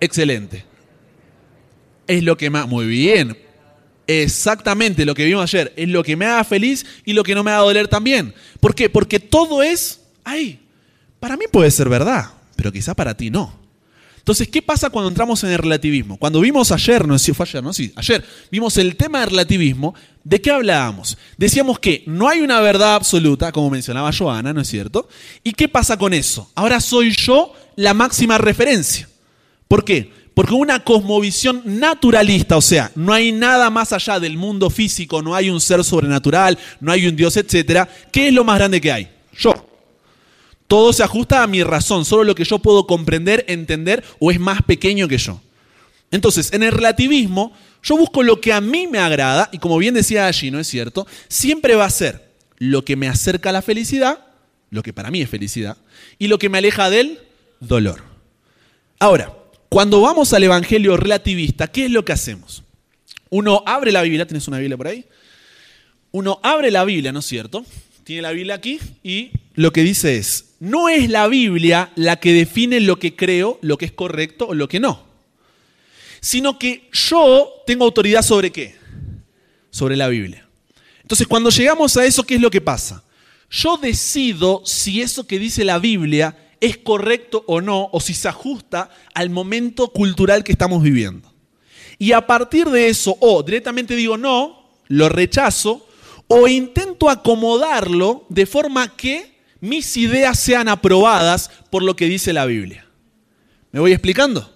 [0.00, 0.64] Excelente.
[2.08, 2.66] Es lo que más...
[2.66, 3.38] Muy bien.
[4.08, 5.72] Exactamente lo que vimos ayer.
[5.76, 8.34] Es lo que me haga feliz y lo que no me haga doler también.
[8.58, 8.90] ¿Por qué?
[8.90, 10.00] Porque todo es...
[10.24, 10.66] Ay,
[11.20, 13.63] para mí puede ser verdad, pero quizá para ti no.
[14.24, 16.16] Entonces, ¿qué pasa cuando entramos en el relativismo?
[16.16, 17.74] Cuando vimos ayer, no sé si fue ayer, ¿no?
[17.74, 21.18] Sí, ayer vimos el tema del relativismo, ¿de qué hablábamos?
[21.36, 25.10] Decíamos que no hay una verdad absoluta, como mencionaba Joana, ¿no es cierto?
[25.42, 26.50] ¿Y qué pasa con eso?
[26.54, 29.10] Ahora soy yo la máxima referencia.
[29.68, 30.10] ¿Por qué?
[30.32, 35.34] Porque una cosmovisión naturalista, o sea, no hay nada más allá del mundo físico, no
[35.34, 38.90] hay un ser sobrenatural, no hay un Dios, etcétera, ¿qué es lo más grande que
[38.90, 39.10] hay?
[39.36, 39.73] Yo.
[40.66, 44.40] Todo se ajusta a mi razón, solo lo que yo puedo comprender, entender o es
[44.40, 45.40] más pequeño que yo.
[46.10, 49.94] Entonces, en el relativismo, yo busco lo que a mí me agrada y como bien
[49.94, 51.06] decía allí, ¿no es cierto?
[51.28, 54.26] Siempre va a ser lo que me acerca a la felicidad,
[54.70, 55.76] lo que para mí es felicidad,
[56.18, 57.20] y lo que me aleja del
[57.60, 58.02] dolor.
[58.98, 59.34] Ahora,
[59.68, 62.62] cuando vamos al evangelio relativista, ¿qué es lo que hacemos?
[63.28, 65.04] Uno abre la Biblia, ¿tienes una Biblia por ahí?
[66.12, 67.64] Uno abre la Biblia, ¿no es cierto?
[68.04, 72.34] Tiene la Biblia aquí y lo que dice es, no es la Biblia la que
[72.34, 75.04] define lo que creo, lo que es correcto o lo que no,
[76.20, 78.76] sino que yo tengo autoridad sobre qué?
[79.70, 80.46] Sobre la Biblia.
[81.00, 83.02] Entonces, cuando llegamos a eso, ¿qué es lo que pasa?
[83.50, 88.28] Yo decido si eso que dice la Biblia es correcto o no, o si se
[88.28, 91.32] ajusta al momento cultural que estamos viviendo.
[91.98, 95.83] Y a partir de eso, o directamente digo no, lo rechazo,
[96.28, 102.46] o intento acomodarlo de forma que mis ideas sean aprobadas por lo que dice la
[102.46, 102.86] Biblia.
[103.72, 104.52] ¿Me voy explicando?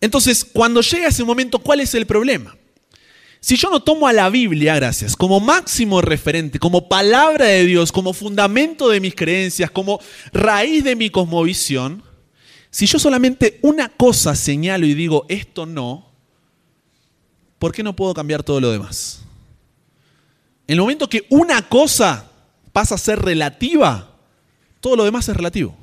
[0.00, 2.56] Entonces, cuando llega ese momento, ¿cuál es el problema?
[3.40, 7.92] Si yo no tomo a la Biblia, gracias, como máximo referente, como palabra de Dios,
[7.92, 10.00] como fundamento de mis creencias, como
[10.32, 12.02] raíz de mi cosmovisión,
[12.70, 16.10] si yo solamente una cosa señalo y digo esto no,
[17.58, 19.25] ¿por qué no puedo cambiar todo lo demás?
[20.66, 22.30] En el momento que una cosa
[22.72, 24.16] pasa a ser relativa,
[24.80, 25.76] todo lo demás es relativo.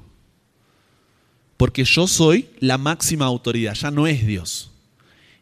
[1.58, 4.72] Porque yo soy la máxima autoridad, ya no es Dios.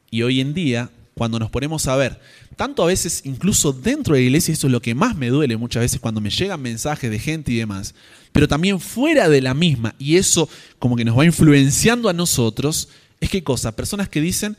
[0.09, 2.19] Y hoy en día cuando nos ponemos a ver,
[2.55, 5.55] tanto a veces incluso dentro de la iglesia, eso es lo que más me duele
[5.55, 7.93] muchas veces cuando me llegan mensajes de gente y demás,
[8.31, 10.49] pero también fuera de la misma, y eso
[10.79, 14.57] como que nos va influenciando a nosotros, es qué cosa, personas que dicen,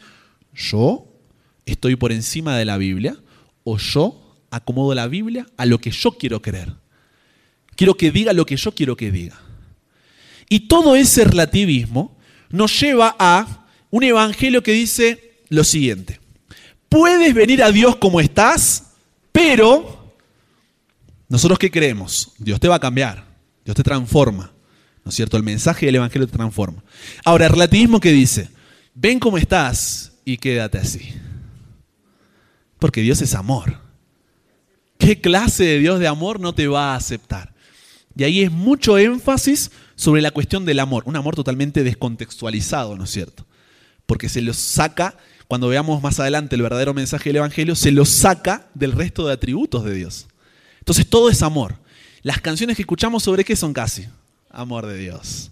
[0.54, 1.06] yo
[1.66, 3.16] estoy por encima de la Biblia,
[3.64, 4.21] o yo
[4.52, 6.72] acomodo la Biblia a lo que yo quiero creer.
[7.74, 9.40] Quiero que diga lo que yo quiero que diga.
[10.48, 12.16] Y todo ese relativismo
[12.50, 16.20] nos lleva a un evangelio que dice lo siguiente.
[16.88, 18.92] Puedes venir a Dios como estás,
[19.32, 20.14] pero
[21.28, 22.32] nosotros qué creemos?
[22.38, 23.24] Dios te va a cambiar,
[23.64, 24.52] Dios te transforma.
[25.04, 25.36] ¿No es cierto?
[25.36, 26.84] El mensaje del evangelio te transforma.
[27.24, 28.50] Ahora, el relativismo que dice,
[28.94, 31.12] ven como estás y quédate así.
[32.78, 33.81] Porque Dios es amor.
[35.02, 37.52] ¿Qué clase de Dios de amor no te va a aceptar?
[38.16, 43.02] Y ahí es mucho énfasis sobre la cuestión del amor, un amor totalmente descontextualizado, ¿no
[43.02, 43.44] es cierto?
[44.06, 45.16] Porque se lo saca,
[45.48, 49.32] cuando veamos más adelante el verdadero mensaje del Evangelio, se lo saca del resto de
[49.32, 50.28] atributos de Dios.
[50.78, 51.78] Entonces todo es amor.
[52.22, 54.06] Las canciones que escuchamos sobre qué son casi?
[54.50, 55.50] Amor de Dios.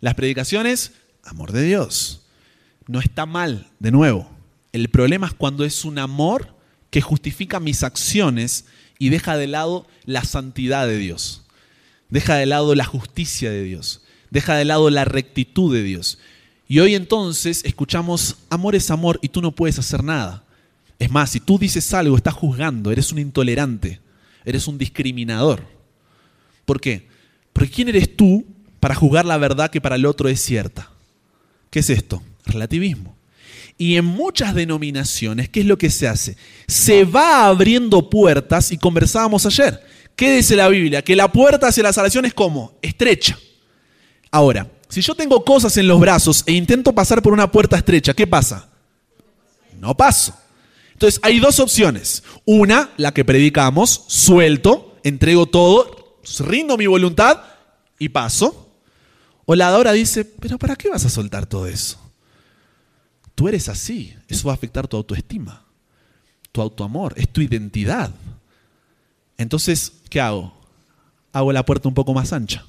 [0.00, 0.92] Las predicaciones,
[1.24, 2.26] amor de Dios.
[2.86, 4.30] No está mal, de nuevo.
[4.72, 6.54] El problema es cuando es un amor
[6.90, 8.66] que justifica mis acciones
[9.00, 11.42] y deja de lado la santidad de Dios.
[12.10, 14.02] Deja de lado la justicia de Dios.
[14.30, 16.18] Deja de lado la rectitud de Dios.
[16.68, 20.44] Y hoy entonces escuchamos, amor es amor y tú no puedes hacer nada.
[20.98, 24.00] Es más, si tú dices algo, estás juzgando, eres un intolerante,
[24.44, 25.66] eres un discriminador.
[26.66, 27.08] ¿Por qué?
[27.54, 28.44] Porque ¿quién eres tú
[28.80, 30.90] para juzgar la verdad que para el otro es cierta?
[31.70, 32.22] ¿Qué es esto?
[32.44, 33.16] Relativismo.
[33.80, 36.36] Y en muchas denominaciones, ¿qué es lo que se hace?
[36.68, 39.82] Se va abriendo puertas y conversábamos ayer.
[40.14, 41.00] ¿Qué dice la Biblia?
[41.00, 43.38] Que la puerta hacia la salvación es como estrecha.
[44.30, 48.12] Ahora, si yo tengo cosas en los brazos e intento pasar por una puerta estrecha,
[48.12, 48.68] ¿qué pasa?
[49.78, 50.34] No paso.
[50.92, 52.22] Entonces hay dos opciones.
[52.44, 57.44] Una, la que predicamos, suelto, entrego todo, rindo mi voluntad
[57.98, 58.74] y paso.
[59.46, 62.09] O la de ahora dice, pero ¿para qué vas a soltar todo eso?
[63.40, 65.64] Tú eres así, eso va a afectar tu autoestima,
[66.52, 68.10] tu autoamor, es tu identidad.
[69.38, 70.52] Entonces, ¿qué hago?
[71.32, 72.66] Hago la puerta un poco más ancha.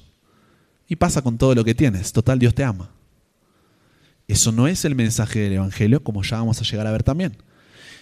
[0.88, 2.10] Y pasa con todo lo que tienes.
[2.14, 2.88] Total, Dios te ama.
[4.26, 7.36] Eso no es el mensaje del Evangelio, como ya vamos a llegar a ver también,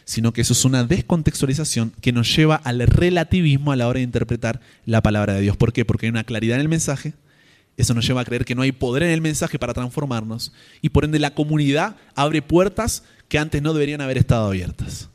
[0.05, 4.05] sino que eso es una descontextualización que nos lleva al relativismo a la hora de
[4.05, 5.57] interpretar la palabra de Dios.
[5.57, 5.85] ¿Por qué?
[5.85, 7.15] Porque hay una claridad en el mensaje,
[7.81, 10.91] eso nos lleva a creer que no hay poder en el mensaje para transformarnos y
[10.91, 15.09] por ende la comunidad abre puertas que antes no deberían haber estado abiertas.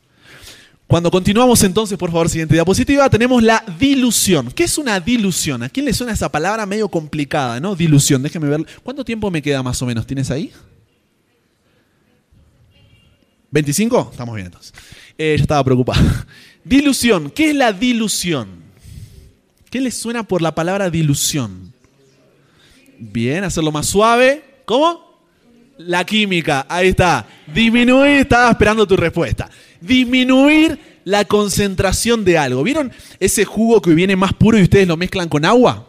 [0.88, 4.52] Cuando continuamos entonces, por favor, siguiente diapositiva, tenemos la dilución.
[4.52, 5.64] ¿Qué es una dilución?
[5.64, 7.76] ¿A quién le suena esa palabra medio complicada, no?
[7.76, 8.66] Dilución, déjeme ver.
[8.84, 10.06] ¿Cuánto tiempo me queda más o menos?
[10.06, 10.52] ¿Tienes ahí?
[13.52, 14.12] ¿25?
[14.12, 14.74] Estamos bien entonces.
[15.18, 16.04] Eh, ya estaba preocupado.
[16.64, 17.32] Dilución.
[17.32, 18.48] ¿Qué es la dilución?
[19.70, 21.75] ¿Qué le suena por la palabra dilución?
[23.00, 24.44] Bien, hacerlo más suave.
[24.66, 25.06] ¿Cómo?
[25.78, 27.28] La química, ahí está.
[27.48, 29.50] Disminuir, estaba esperando tu respuesta.
[29.82, 32.64] Disminuir la concentración de algo.
[32.64, 35.88] ¿Vieron ese jugo que viene más puro y ustedes lo mezclan con agua?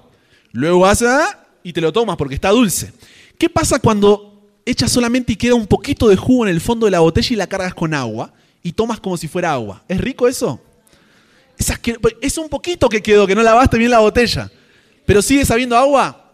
[0.53, 2.93] Luego vas a, y te lo tomas porque está dulce.
[3.39, 6.91] ¿Qué pasa cuando echas solamente y queda un poquito de jugo en el fondo de
[6.91, 9.83] la botella y la cargas con agua y tomas como si fuera agua?
[9.89, 10.61] ¿Es rico eso?
[12.21, 14.51] Es un poquito que quedó, que no lavaste bien la botella.
[15.07, 16.26] Pero sigue sabiendo agua.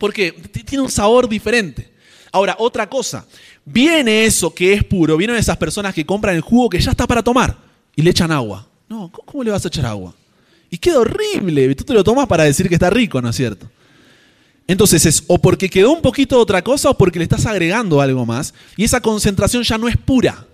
[0.00, 1.92] Porque tiene un sabor diferente.
[2.32, 3.26] Ahora, otra cosa.
[3.66, 7.06] Viene eso que es puro, vienen esas personas que compran el jugo que ya está
[7.06, 7.56] para tomar
[7.94, 8.66] y le echan agua.
[8.88, 10.14] No, ¿cómo le vas a echar agua?
[10.70, 11.74] Y queda horrible.
[11.74, 13.68] Tú te lo tomas para decir que está rico, ¿no es cierto?
[14.66, 18.00] Entonces es o porque quedó un poquito de otra cosa o porque le estás agregando
[18.00, 20.46] algo más y esa concentración ya no es pura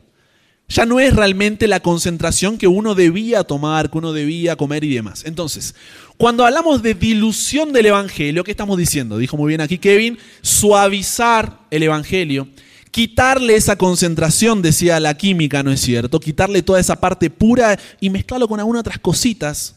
[0.68, 4.94] ya no es realmente la concentración que uno debía tomar, que uno debía comer y
[4.94, 5.22] demás.
[5.24, 5.74] Entonces,
[6.16, 9.18] cuando hablamos de dilución del Evangelio, ¿qué estamos diciendo?
[9.18, 12.48] Dijo muy bien aquí Kevin, suavizar el Evangelio,
[12.90, 16.18] quitarle esa concentración, decía la química, ¿no es cierto?
[16.18, 19.76] Quitarle toda esa parte pura y mezclarlo con algunas otras cositas.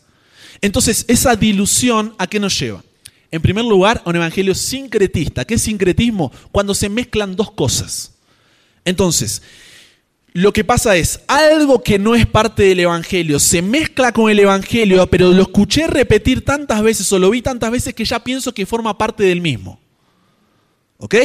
[0.62, 2.84] Entonces, esa dilución, ¿a qué nos lleva?
[3.32, 5.46] En primer lugar, a un evangelio sincretista.
[5.46, 6.32] ¿Qué es sincretismo?
[6.52, 8.14] Cuando se mezclan dos cosas.
[8.86, 9.44] Entonces,
[10.34, 14.40] lo que pasa es, algo que no es parte del Evangelio se mezcla con el
[14.40, 18.54] Evangelio, pero lo escuché repetir tantas veces o lo vi tantas veces que ya pienso
[18.54, 19.80] que forma parte del mismo.
[20.98, 21.16] ¿Ok?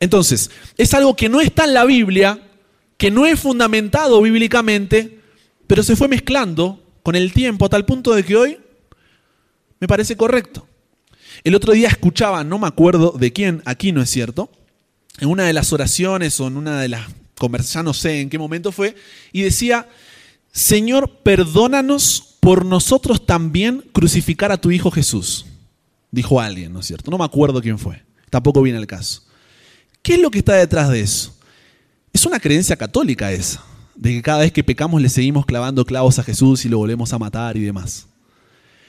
[0.00, 2.40] Entonces, es algo que no está en la Biblia,
[2.96, 5.20] que no es fundamentado bíblicamente,
[5.66, 8.58] pero se fue mezclando con el tiempo a tal punto de que hoy
[9.78, 10.66] me parece correcto.
[11.44, 14.50] El otro día escuchaba, no me acuerdo de quién, aquí no es cierto,
[15.20, 17.06] en una de las oraciones o en una de las
[17.48, 18.94] ya no sé en qué momento fue,
[19.32, 19.88] y decía,
[20.52, 25.46] Señor, perdónanos por nosotros también crucificar a tu Hijo Jesús.
[26.10, 27.10] Dijo alguien, ¿no es cierto?
[27.10, 28.02] No me acuerdo quién fue.
[28.30, 29.22] Tampoco viene el caso.
[30.02, 31.36] ¿Qué es lo que está detrás de eso?
[32.12, 33.62] Es una creencia católica esa,
[33.94, 37.12] de que cada vez que pecamos le seguimos clavando clavos a Jesús y lo volvemos
[37.12, 38.06] a matar y demás.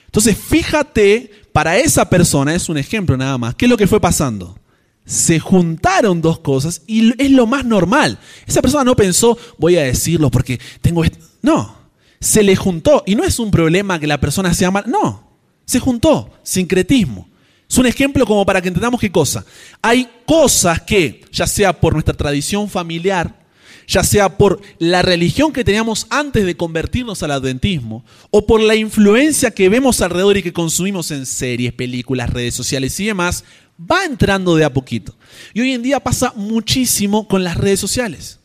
[0.06, 4.02] Entonces, fíjate, para esa persona, es un ejemplo nada más, ¿qué es lo que fue
[4.02, 4.58] pasando?
[5.06, 8.20] Se juntaron dos cosas y es lo más normal.
[8.48, 11.04] Esa persona no pensó, voy a decirlo porque tengo...
[11.42, 11.76] No,
[12.20, 15.28] se le juntó y no es un problema que la persona sea mal, no,
[15.66, 17.28] se juntó, sincretismo.
[17.68, 19.46] Es un ejemplo como para que entendamos qué cosa.
[19.82, 23.42] Hay cosas que, ya sea por nuestra tradición familiar,
[23.88, 28.76] ya sea por la religión que teníamos antes de convertirnos al adventismo, o por la
[28.76, 33.46] influencia que vemos alrededor y que consumimos en series, películas, redes sociales y demás,
[33.90, 35.16] va entrando de a poquito.
[35.54, 38.40] Y hoy en día pasa muchísimo con las redes sociales.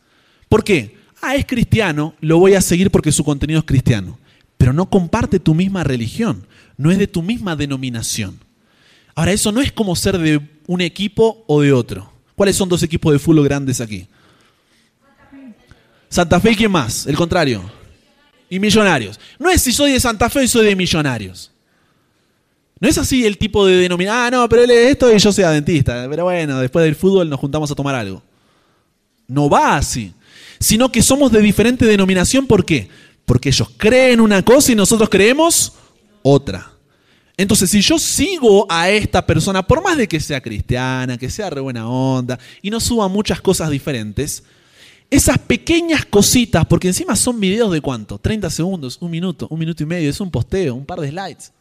[0.48, 0.96] ¿Por qué?
[1.20, 4.18] Ah, es cristiano, lo voy a seguir porque su contenido es cristiano,
[4.56, 8.38] pero no comparte tu misma religión, no es de tu misma denominación.
[9.14, 12.12] Ahora, eso no es como ser de un equipo o de otro.
[12.34, 14.06] ¿Cuáles son dos equipos de fútbol grandes aquí?
[16.08, 17.62] Santa Fe y quién más, el contrario.
[18.48, 19.18] Y Millonarios.
[19.38, 21.50] No es si soy de Santa Fe y soy de Millonarios.
[22.78, 24.24] No es así el tipo de denominación.
[24.24, 26.06] Ah, no, pero él es esto y yo soy adventista.
[26.08, 28.22] Pero bueno, después del fútbol nos juntamos a tomar algo.
[29.26, 30.12] No va así.
[30.58, 32.46] Sino que somos de diferente denominación.
[32.46, 32.88] ¿Por qué?
[33.24, 35.72] Porque ellos creen una cosa y nosotros creemos
[36.22, 36.72] otra.
[37.38, 41.50] Entonces, si yo sigo a esta persona, por más de que sea cristiana, que sea
[41.50, 44.42] re buena onda y no suba muchas cosas diferentes,
[45.10, 49.82] esas pequeñas cositas, porque encima son videos de cuánto, 30 segundos, un minuto, un minuto
[49.82, 51.52] y medio, es un posteo, un par de slides,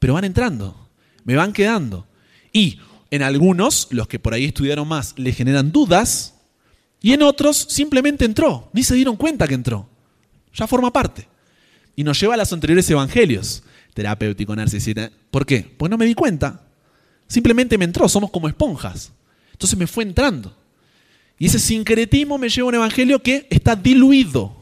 [0.00, 0.88] pero van entrando,
[1.24, 2.08] me van quedando.
[2.52, 2.80] Y
[3.12, 6.34] en algunos, los que por ahí estudiaron más, le generan dudas,
[7.00, 9.88] y en otros simplemente entró, ni se dieron cuenta que entró,
[10.52, 11.28] ya forma parte.
[11.94, 13.62] Y nos lleva a los anteriores evangelios
[13.94, 15.10] terapéutico, narcisista.
[15.30, 15.62] ¿Por qué?
[15.76, 16.62] Pues no me di cuenta.
[17.26, 19.12] Simplemente me entró, somos como esponjas.
[19.52, 20.56] Entonces me fue entrando.
[21.38, 24.56] Y ese sincretismo me lleva a un evangelio que está diluido.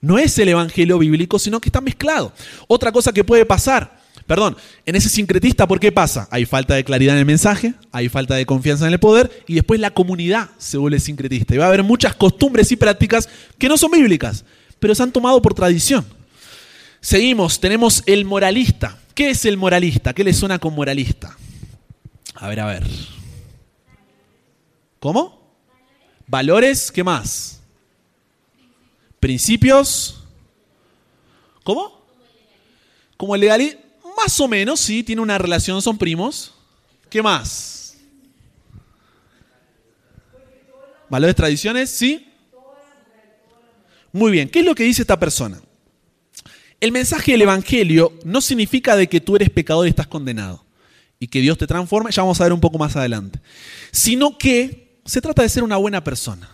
[0.00, 2.32] No es el evangelio bíblico, sino que está mezclado.
[2.66, 4.56] Otra cosa que puede pasar, perdón,
[4.86, 6.28] en ese sincretista, ¿por qué pasa?
[6.30, 9.54] Hay falta de claridad en el mensaje, hay falta de confianza en el poder y
[9.54, 11.54] después la comunidad se vuelve sincretista.
[11.54, 14.44] Y va a haber muchas costumbres y prácticas que no son bíblicas,
[14.78, 16.04] pero se han tomado por tradición.
[17.00, 18.98] Seguimos, tenemos el moralista.
[19.14, 20.14] ¿Qué es el moralista?
[20.14, 21.36] ¿Qué le suena con moralista?
[22.34, 22.84] A ver, a ver.
[24.98, 25.54] ¿Cómo?
[26.26, 27.60] Valores, ¿qué más?
[29.20, 30.24] Principios.
[31.62, 32.02] ¿Cómo?
[33.16, 33.78] Como el legal,
[34.16, 36.54] más o menos, sí, tiene una relación, son primos.
[37.08, 37.96] ¿Qué más?
[41.08, 42.28] Valores, tradiciones, sí.
[44.12, 45.60] Muy bien, ¿qué es lo que dice esta persona?
[46.80, 50.64] El mensaje del Evangelio no significa de que tú eres pecador y estás condenado
[51.18, 53.40] y que Dios te transforme, ya vamos a ver un poco más adelante,
[53.90, 56.50] sino que se trata de ser una buena persona.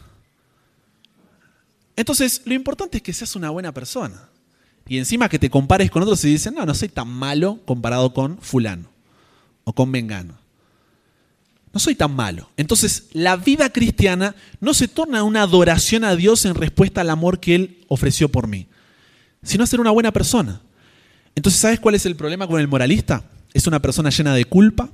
[1.96, 4.29] Entonces, lo importante es que seas una buena persona.
[4.90, 8.12] Y encima que te compares con otros y dicen, no, no soy tan malo comparado
[8.12, 8.90] con fulano
[9.64, 10.34] o con mengano.
[11.72, 12.50] No soy tan malo.
[12.58, 17.40] Entonces, la vida cristiana no se torna una adoración a Dios en respuesta al amor
[17.40, 18.66] que Él ofreció por mí
[19.42, 20.60] sino ser una buena persona.
[21.34, 23.24] Entonces, ¿sabes cuál es el problema con el moralista?
[23.54, 24.90] Es una persona llena de culpa,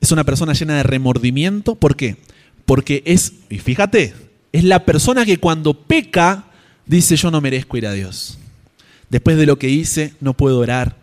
[0.00, 1.74] es una persona llena de remordimiento.
[1.74, 2.16] ¿Por qué?
[2.66, 4.14] Porque es, y fíjate,
[4.52, 6.46] es la persona que cuando peca
[6.86, 8.38] dice yo no merezco ir a Dios.
[9.10, 10.96] Después de lo que hice, no puedo orar,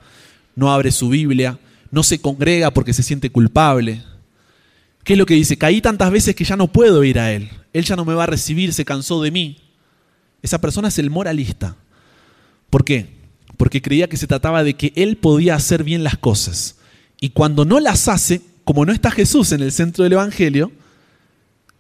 [0.56, 1.60] no abre su Biblia,
[1.92, 4.04] no se congrega porque se siente culpable.
[5.04, 5.58] ¿Qué es lo que dice?
[5.58, 7.50] Caí tantas veces que ya no puedo ir a Él.
[7.74, 9.58] Él ya no me va a recibir, se cansó de mí.
[10.42, 11.76] Esa persona es el moralista.
[12.70, 13.10] ¿Por qué?
[13.58, 16.78] Porque creía que se trataba de que él podía hacer bien las cosas.
[17.20, 20.72] Y cuando no las hace, como no está Jesús en el centro del Evangelio,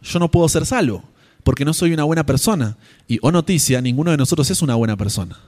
[0.01, 1.03] yo no puedo ser salvo,
[1.43, 2.77] porque no soy una buena persona.
[3.07, 5.39] Y, oh noticia, ninguno de nosotros es una buena persona.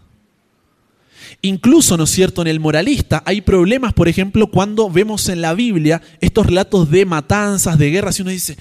[1.41, 5.53] Incluso, ¿no es cierto?, en el moralista hay problemas, por ejemplo, cuando vemos en la
[5.53, 8.57] Biblia estos relatos de matanzas, de guerras, y uno dice,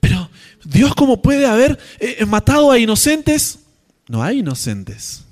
[0.00, 0.28] pero
[0.64, 3.60] Dios, ¿cómo puede haber eh, matado a inocentes?
[4.08, 5.24] No hay inocentes.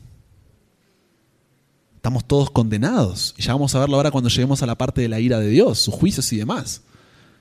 [1.97, 3.35] Estamos todos condenados.
[3.37, 5.49] Y ya vamos a verlo ahora cuando lleguemos a la parte de la ira de
[5.49, 6.83] Dios, sus juicios y demás.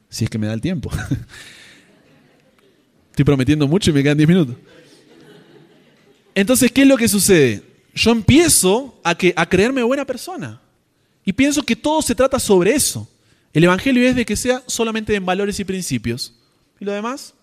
[0.10, 0.92] Si es que me da el tiempo.
[3.12, 4.56] Estoy prometiendo mucho y me quedan 10 minutos.
[6.36, 7.64] Entonces, ¿qué es lo que sucede?
[7.94, 10.62] Yo empiezo a, creerme buena persona.
[11.26, 13.08] Y pienso que todo se trata sobre eso.
[13.54, 16.34] El Evangelio es de que sea solamente en valores y principios.
[16.80, 17.34] ¿Y lo demás?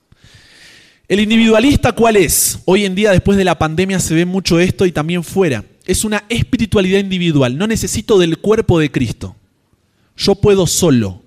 [1.07, 2.59] El individualista, ¿cuál es?
[2.65, 5.65] Hoy en día, después de la pandemia, se ve mucho esto y también fuera.
[5.87, 7.57] Es una espiritualidad individual.
[7.57, 9.37] No necesito del cuerpo de Cristo.
[10.17, 11.23] Yo puedo solo.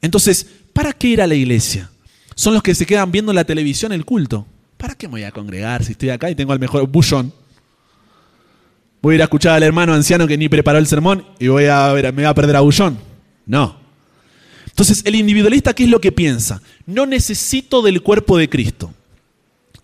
[0.00, 1.90] Entonces, ¿para qué ir a la iglesia?
[2.34, 4.46] Son los que se quedan viendo la televisión el culto.
[4.76, 7.32] ¿Para qué me voy a congregar si estoy acá y tengo al mejor bullón?
[9.02, 11.64] Voy a ir a escuchar al hermano anciano que ni preparó el sermón y voy
[11.64, 12.62] a ver, me voy a perder a.
[13.44, 13.76] No.
[14.66, 16.62] Entonces, el individualista, ¿qué es lo que piensa?
[16.86, 18.94] No necesito del cuerpo de Cristo.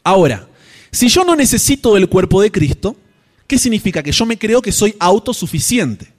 [0.04, 0.48] Ahora,
[0.92, 2.96] si yo no necesito del cuerpo de Cristo,
[3.46, 4.02] ¿qué significa?
[4.02, 6.12] Que yo me creo que soy autosuficiente.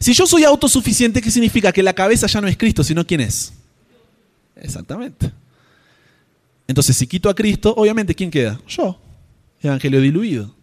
[0.00, 1.72] Si yo soy autosuficiente, ¿qué significa?
[1.72, 3.52] Que la cabeza ya no es Cristo, sino quién es.
[4.56, 5.30] Exactamente.
[6.66, 8.60] Entonces, si quito a Cristo, obviamente, ¿quién queda?
[8.66, 9.00] Yo.
[9.62, 10.54] Evangelio diluido.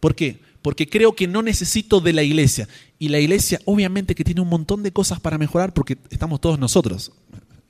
[0.00, 0.38] ¿Por qué?
[0.62, 2.68] Porque creo que no necesito de la iglesia.
[2.98, 6.58] Y la iglesia, obviamente, que tiene un montón de cosas para mejorar porque estamos todos
[6.58, 7.12] nosotros.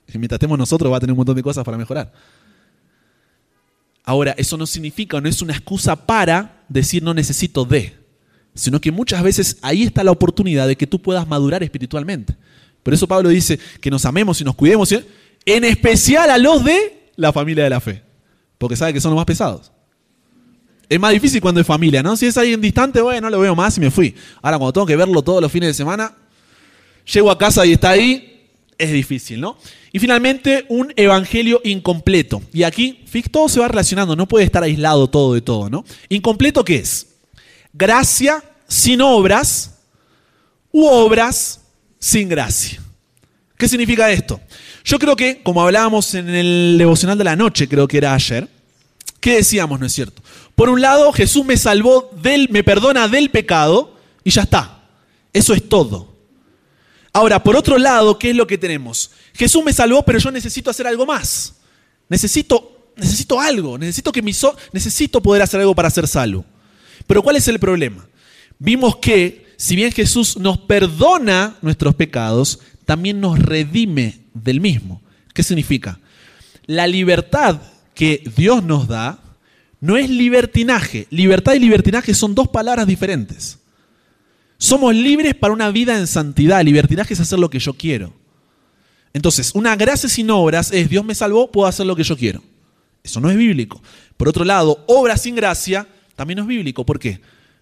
[0.07, 2.13] Y mientras estemos nosotros, va a tener un montón de cosas para mejorar.
[4.03, 7.95] Ahora, eso no significa, no es una excusa para decir no necesito de,
[8.53, 12.35] sino que muchas veces ahí está la oportunidad de que tú puedas madurar espiritualmente.
[12.83, 14.93] Por eso Pablo dice que nos amemos y nos cuidemos,
[15.45, 18.03] en especial a los de la familia de la fe,
[18.57, 19.71] porque sabe que son los más pesados.
[20.93, 22.15] Es más difícil cuando es familia, ¿no?
[22.15, 24.13] Si es alguien distante, bueno, no lo veo más y me fui.
[24.43, 26.15] Ahora, cuando tengo que verlo todos los fines de semana,
[27.11, 29.57] llego a casa y está ahí, es difícil, ¿no?
[29.91, 32.43] Y finalmente, un evangelio incompleto.
[32.53, 35.83] Y aquí, todo se va relacionando, no puede estar aislado todo de todo, ¿no?
[36.09, 37.07] Incompleto, ¿qué es?
[37.73, 39.79] Gracia sin obras
[40.71, 41.61] u obras
[41.97, 42.79] sin gracia.
[43.57, 44.39] ¿Qué significa esto?
[44.83, 48.47] Yo creo que, como hablábamos en el devocional de la noche, creo que era ayer,
[49.23, 50.21] ¿qué decíamos, no es cierto?
[50.53, 54.83] Por un lado, Jesús me salvó del, me perdona del pecado y ya está.
[55.31, 56.13] Eso es todo.
[57.13, 59.11] Ahora, por otro lado, ¿qué es lo que tenemos?
[59.33, 61.53] Jesús me salvó, pero yo necesito hacer algo más.
[62.09, 64.33] Necesito, necesito algo, necesito que mi
[64.73, 66.43] necesito poder hacer algo para ser salvo.
[67.07, 68.05] Pero ¿cuál es el problema?
[68.59, 75.01] Vimos que si bien Jesús nos perdona nuestros pecados, también nos redime del mismo.
[75.33, 75.97] ¿Qué significa?
[76.65, 77.61] La libertad
[78.03, 79.17] que Dios nos da
[79.79, 81.07] no es libertinaje.
[81.09, 83.59] Libertad y libertinaje son dos palabras diferentes.
[84.57, 86.61] Somos libres para una vida en santidad.
[86.65, 88.13] Libertinaje es hacer lo que yo quiero.
[89.13, 92.43] Entonces, una gracia sin obras es Dios me salvó, puedo hacer lo que yo quiero.
[93.05, 93.81] Eso no es bíblico.
[94.17, 95.87] Por otro lado, obra sin gracia
[96.17, 96.85] también no es bíblico.
[96.85, 97.21] ¿Por qué?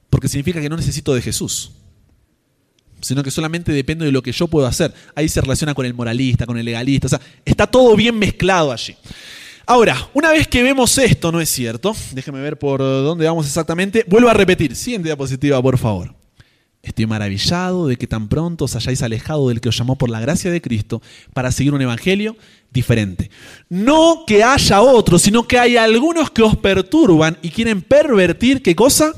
[0.09, 1.73] Porque significa que no necesito de Jesús
[3.03, 4.93] sino que solamente depende de lo que yo puedo hacer.
[5.15, 8.71] Ahí se relaciona con el moralista, con el legalista, o sea, está todo bien mezclado
[8.71, 8.95] allí.
[9.71, 11.95] Ahora, una vez que vemos esto, ¿no es cierto?
[12.11, 14.03] Déjeme ver por dónde vamos exactamente.
[14.05, 16.13] Vuelvo a repetir, siguiente diapositiva, por favor.
[16.83, 20.19] Estoy maravillado de que tan pronto os hayáis alejado del que os llamó por la
[20.19, 21.01] gracia de Cristo
[21.33, 22.35] para seguir un evangelio
[22.69, 23.31] diferente.
[23.69, 28.75] No que haya otros, sino que hay algunos que os perturban y quieren pervertir, ¿qué
[28.75, 29.13] cosa?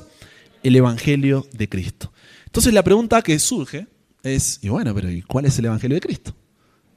[0.62, 2.14] El evangelio de Cristo.
[2.46, 3.88] Entonces la pregunta que surge
[4.22, 6.36] es, y bueno, pero ¿y cuál es el Evangelio de Cristo?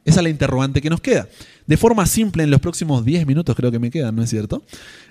[0.07, 1.28] Esa es la interrogante que nos queda.
[1.66, 4.62] De forma simple, en los próximos 10 minutos creo que me quedan, ¿no es cierto?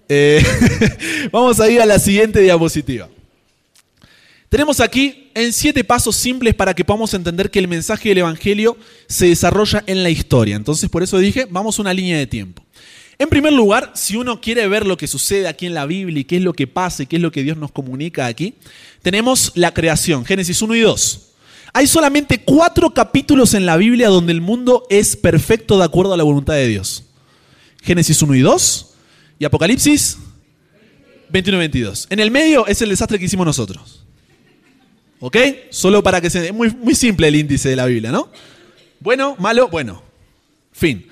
[0.08, 0.42] Eh,
[1.32, 3.10] vamos a ir a la siguiente diapositiva.
[4.48, 8.78] Tenemos aquí en siete pasos simples para que podamos entender que el mensaje del Evangelio
[9.08, 10.56] se desarrolla en la historia.
[10.56, 12.64] Entonces, por eso dije, vamos a una línea de tiempo.
[13.18, 16.24] En primer lugar, si uno quiere ver lo que sucede aquí en la Biblia y
[16.24, 18.54] qué es lo que pasa y qué es lo que Dios nos comunica aquí,
[19.02, 21.35] tenemos la creación, Génesis 1 y 2.
[21.78, 26.18] Hay solamente cuatro capítulos en la Biblia donde el mundo es perfecto de acuerdo a
[26.18, 27.04] la voluntad de Dios.
[27.84, 28.96] Génesis 1 y 2
[29.40, 30.18] y Apocalipsis
[31.28, 32.08] 21 y 22.
[32.12, 34.06] En el medio es el desastre que hicimos nosotros.
[35.20, 35.36] ¿Ok?
[35.70, 36.48] Solo para que se...
[36.48, 38.30] Es muy, muy simple el índice de la Biblia, ¿no?
[39.02, 40.02] Bueno, malo, bueno.
[40.72, 41.06] Fin.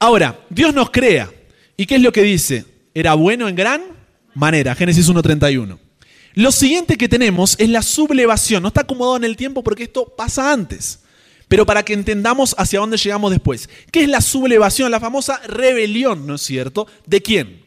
[0.00, 1.30] Ahora, Dios nos crea.
[1.76, 2.64] ¿Y qué es lo que dice?
[2.92, 3.82] Era bueno en gran
[4.34, 4.74] manera.
[4.74, 5.78] Génesis 1.31.
[6.34, 8.62] Lo siguiente que tenemos es la sublevación.
[8.62, 11.00] No está acomodado en el tiempo porque esto pasa antes.
[11.48, 13.68] Pero para que entendamos hacia dónde llegamos después.
[13.90, 14.90] ¿Qué es la sublevación?
[14.90, 16.86] La famosa rebelión, ¿no es cierto?
[17.06, 17.64] ¿De quién?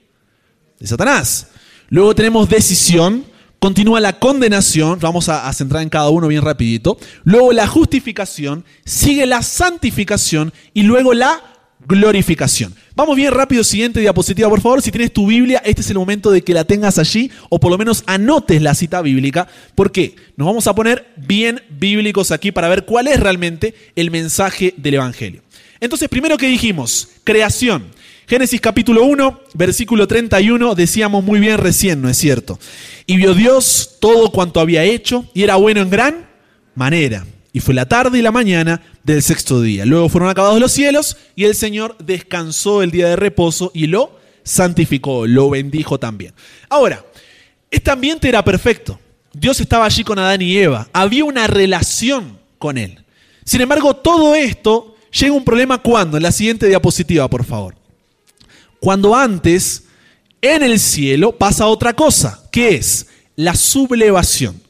[0.80, 1.48] De Satanás.
[1.90, 3.26] Luego tenemos decisión.
[3.60, 5.00] Continúa la condenación.
[5.00, 6.98] Vamos a, centrar en cada uno bien rapidito.
[7.24, 8.66] Luego la justificación.
[8.86, 10.54] Sigue la santificación.
[10.74, 11.51] Y luego la
[11.92, 12.74] glorificación.
[12.96, 14.82] Vamos bien rápido, siguiente diapositiva, por favor.
[14.82, 17.70] Si tienes tu Biblia, este es el momento de que la tengas allí o por
[17.70, 19.48] lo menos anotes la cita bíblica.
[19.76, 20.16] ¿Por qué?
[20.38, 24.96] Nos vamos a poner bien bíblicos aquí para ver cuál es realmente el mensaje del
[24.96, 25.42] Evangelio.
[25.82, 27.86] Entonces, primero que dijimos, creación.
[28.28, 32.58] Génesis capítulo 1, versículo 31, decíamos muy bien recién, ¿no es cierto?
[33.06, 36.30] Y vio Dios todo cuanto había hecho y era bueno en gran
[36.74, 37.26] manera.
[37.54, 39.86] Y fue la tarde y la mañana del sexto día.
[39.86, 44.20] Luego fueron acabados los cielos y el Señor descansó el día de reposo y lo
[44.44, 46.34] santificó, lo bendijo también.
[46.70, 47.06] Ahora,
[47.70, 49.00] este ambiente era perfecto.
[49.34, 50.88] Dios estaba allí con Adán y Eva.
[50.94, 53.04] Había una relación con él.
[53.46, 57.76] Sin embargo, todo esto llega un problema cuando, en la siguiente diapositiva, por favor.
[58.80, 59.84] Cuando antes,
[60.42, 64.62] en el cielo, pasa otra cosa, que es la sublevación,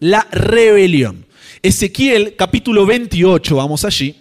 [0.00, 1.26] la rebelión.
[1.62, 4.14] Ezequiel capítulo 28, vamos allí.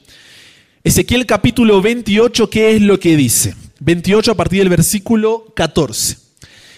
[0.84, 3.54] Ezequiel capítulo 28, ¿qué es lo que dice?
[3.80, 6.18] 28 a partir del versículo 14.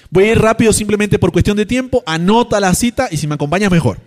[0.09, 3.35] Voy a ir rápido simplemente por cuestión de tiempo, anota la cita y si me
[3.35, 4.01] acompañas mejor.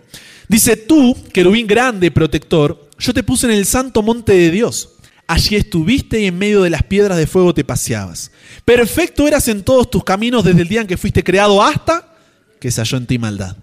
[0.47, 4.89] Dice, tú, querubín grande, protector, yo te puse en el santo monte de Dios.
[5.25, 8.29] Allí estuviste y en medio de las piedras de fuego te paseabas.
[8.65, 12.13] Perfecto eras en todos tus caminos desde el día en que fuiste creado hasta
[12.59, 13.55] que se halló en ti maldad.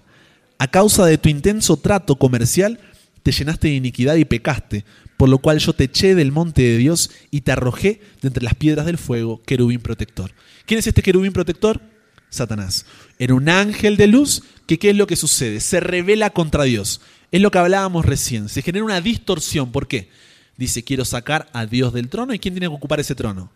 [0.60, 2.78] A causa de tu intenso trato comercial,
[3.22, 4.84] te llenaste de iniquidad y pecaste,
[5.16, 8.44] por lo cual yo te eché del monte de Dios y te arrojé de entre
[8.44, 10.32] las piedras del fuego, querubín protector.
[10.66, 11.80] ¿Quién es este querubín protector?
[12.28, 12.84] Satanás.
[13.18, 15.60] Era un ángel de luz que ¿qué es lo que sucede?
[15.60, 17.00] Se revela contra Dios.
[17.32, 18.50] Es lo que hablábamos recién.
[18.50, 19.72] Se genera una distorsión.
[19.72, 20.10] ¿Por qué?
[20.58, 22.34] Dice, quiero sacar a Dios del trono.
[22.34, 23.50] ¿Y quién tiene que ocupar ese trono?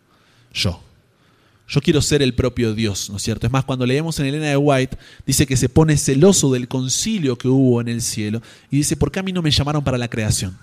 [0.55, 0.81] Yo.
[1.67, 3.47] Yo quiero ser el propio Dios, ¿no es cierto?
[3.47, 7.37] Es más, cuando leemos en Elena de White, dice que se pone celoso del concilio
[7.37, 9.97] que hubo en el cielo y dice, ¿por qué a mí no me llamaron para
[9.97, 10.55] la creación?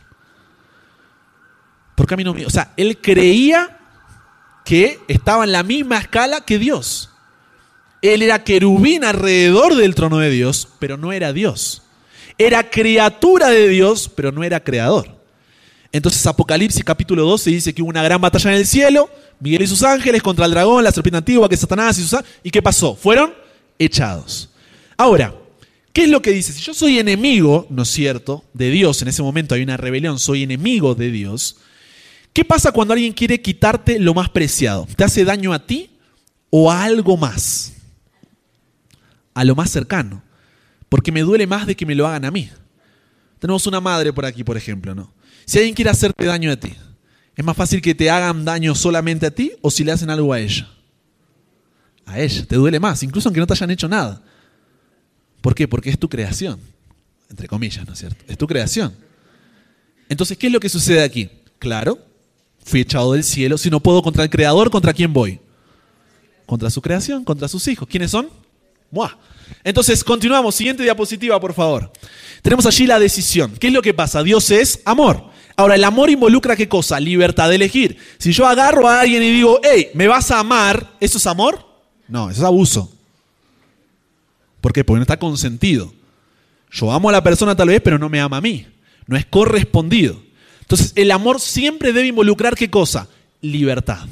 [1.97, 2.33] ¿Por a mí no.
[2.47, 3.79] O sea, él creía
[4.65, 7.11] que estaba en la misma escala que Dios.
[8.01, 11.83] Él era querubín alrededor del trono de Dios, pero no era Dios.
[12.39, 15.23] Era criatura de Dios, pero no era creador.
[15.93, 19.11] Entonces Apocalipsis capítulo 12 dice que hubo una gran batalla en el cielo,
[19.43, 22.51] Miguel y sus ángeles contra el dragón, la serpiente antigua, que Satanás y sus ¿Y
[22.51, 22.95] qué pasó?
[22.95, 23.35] Fueron
[23.79, 24.51] echados.
[24.97, 25.35] Ahora,
[25.93, 26.53] ¿qué es lo que dice?
[26.53, 30.19] Si yo soy enemigo, ¿no es cierto?, de Dios, en ese momento hay una rebelión,
[30.19, 31.57] soy enemigo de Dios,
[32.33, 34.87] ¿qué pasa cuando alguien quiere quitarte lo más preciado?
[34.97, 35.91] ¿Te hace daño a ti
[36.51, 37.73] o a algo más?
[39.35, 40.23] a lo más cercano,
[40.89, 42.51] porque me duele más de que me lo hagan a mí.
[43.39, 45.13] Tenemos una madre por aquí, por ejemplo, ¿no?
[45.45, 46.75] Si alguien quiere hacerte daño a ti,
[47.37, 50.33] ¿es más fácil que te hagan daño solamente a ti o si le hacen algo
[50.33, 50.69] a ella?
[52.07, 54.23] A ella, te duele más, incluso aunque no te hayan hecho nada.
[55.41, 55.67] ¿Por qué?
[55.67, 56.61] Porque es tu creación,
[57.31, 58.25] entre comillas, ¿no es cierto?
[58.29, 58.95] Es tu creación.
[60.09, 61.31] Entonces, ¿qué es lo que sucede aquí?
[61.59, 61.99] Claro,
[62.65, 65.41] fui echado del cielo, si no puedo contra el Creador, ¿contra quién voy?
[66.47, 67.89] Contra su creación, contra sus hijos.
[67.89, 68.29] ¿Quiénes son?
[69.65, 70.55] Entonces, continuamos.
[70.55, 71.91] Siguiente diapositiva, por favor.
[72.43, 73.53] Tenemos allí la decisión.
[73.59, 74.23] ¿Qué es lo que pasa?
[74.23, 75.31] Dios es amor.
[75.57, 76.99] Ahora, el amor involucra qué cosa?
[76.99, 77.99] Libertad de elegir.
[78.19, 80.95] Si yo agarro a alguien y digo, hey, ¿me vas a amar?
[81.01, 81.67] ¿Eso es amor?
[82.09, 82.93] No, eso es abuso.
[84.61, 84.85] ¿Por qué?
[84.85, 85.93] Porque no está consentido.
[86.71, 88.67] Yo amo a la persona tal vez, pero no me ama a mí.
[89.07, 90.23] No es correspondido.
[90.61, 93.09] Entonces, el amor siempre debe involucrar qué cosa?
[93.41, 94.07] Libertad.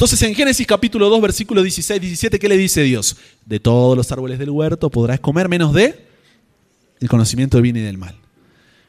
[0.00, 3.18] Entonces en Génesis capítulo 2, versículo 16, 17, ¿qué le dice Dios?
[3.44, 6.06] De todos los árboles del huerto podrás comer menos de
[7.00, 8.16] el conocimiento del bien y del mal.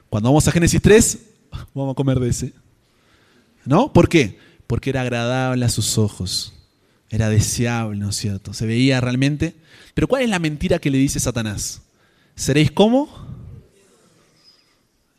[0.09, 1.19] Cuando vamos a Génesis 3,
[1.73, 2.53] vamos a comer de ese.
[3.65, 3.93] ¿No?
[3.93, 4.39] ¿Por qué?
[4.67, 6.53] Porque era agradable a sus ojos.
[7.09, 8.53] Era deseable, ¿no es cierto?
[8.53, 9.55] Se veía realmente.
[9.93, 11.81] Pero ¿cuál es la mentira que le dice Satanás?
[12.35, 13.09] ¿Seréis como?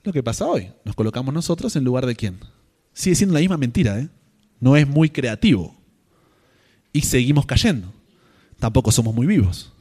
[0.02, 0.72] Lo que pasa hoy.
[0.84, 2.38] Nos colocamos nosotros en lugar de quién.
[2.92, 4.08] Sigue siendo la misma mentira, ¿eh?
[4.58, 5.76] No es muy creativo
[6.92, 7.92] y seguimos cayendo.
[8.58, 9.72] Tampoco somos muy vivos.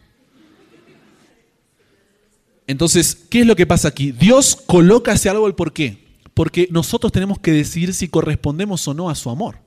[2.67, 4.11] Entonces, ¿qué es lo que pasa aquí?
[4.11, 6.00] Dios coloca ese árbol, ¿por qué?
[6.33, 9.59] Porque nosotros tenemos que decidir si correspondemos o no a su amor.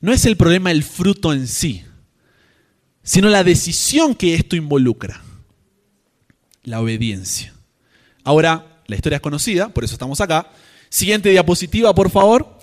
[0.00, 1.84] No es el problema el fruto en sí,
[3.02, 5.22] sino la decisión que esto involucra.
[6.64, 7.54] La obediencia.
[8.24, 10.50] Ahora, la historia es conocida, por eso estamos acá.
[10.88, 12.58] Siguiente diapositiva, por favor.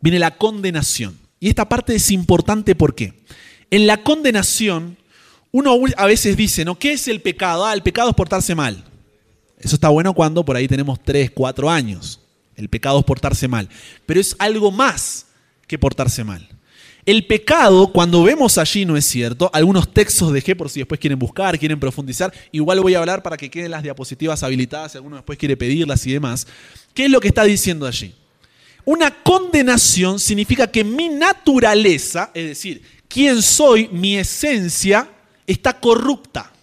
[0.00, 1.18] Viene la condenación.
[1.40, 3.24] Y esta parte es importante porque
[3.70, 4.96] en la condenación
[5.52, 6.78] uno a veces dice, ¿no?
[6.78, 7.64] ¿Qué es el pecado?
[7.64, 8.84] Ah, el pecado es portarse mal.
[9.64, 12.20] Eso está bueno cuando por ahí tenemos 3, 4 años.
[12.54, 13.68] El pecado es portarse mal.
[14.04, 15.26] Pero es algo más
[15.66, 16.46] que portarse mal.
[17.06, 19.50] El pecado, cuando vemos allí, no es cierto.
[19.52, 22.32] Algunos textos dejé por si después quieren buscar, quieren profundizar.
[22.52, 26.06] Igual voy a hablar para que queden las diapositivas habilitadas si alguno después quiere pedirlas
[26.06, 26.46] y demás.
[26.92, 28.14] ¿Qué es lo que está diciendo allí?
[28.84, 35.08] Una condenación significa que mi naturaleza, es decir, quién soy, mi esencia,
[35.46, 36.53] está corrupta.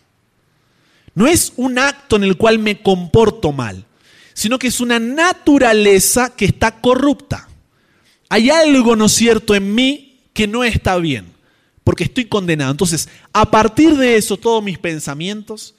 [1.14, 3.86] No es un acto en el cual me comporto mal,
[4.34, 7.48] sino que es una naturaleza que está corrupta.
[8.30, 11.26] Hay algo, ¿no cierto?, en mí que no está bien,
[11.84, 12.72] porque estoy condenado.
[12.72, 15.76] Entonces, a partir de eso, todos mis pensamientos,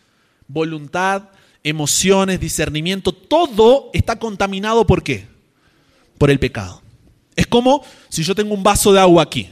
[0.49, 1.31] voluntad,
[1.65, 5.33] emociones, discernimiento, todo está contaminado por qué?
[6.23, 6.81] por el pecado.
[7.35, 9.49] Es como si yo tengo un vaso de agua aquí.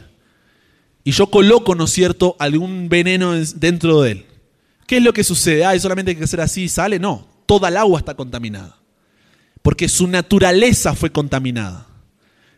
[1.02, 4.26] y yo coloco, ¿no es cierto?, algún veneno dentro de él.
[4.90, 5.64] ¿Qué es lo que sucede?
[5.64, 6.98] Ah, solamente hay que hacer así y sale.
[6.98, 8.76] No, toda el agua está contaminada.
[9.62, 11.86] Porque su naturaleza fue contaminada.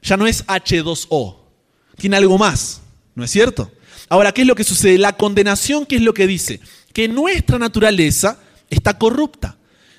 [0.01, 1.37] Ya no es H2O.
[1.99, 2.81] Tiene algo más,
[3.15, 3.71] ¿no es cierto?
[4.09, 4.97] Ahora, ¿qué es lo que sucede?
[4.97, 6.61] La condenación, ¿qué es lo que dice?
[6.95, 8.39] Que nuestra naturaleza
[8.71, 9.59] está corrupta.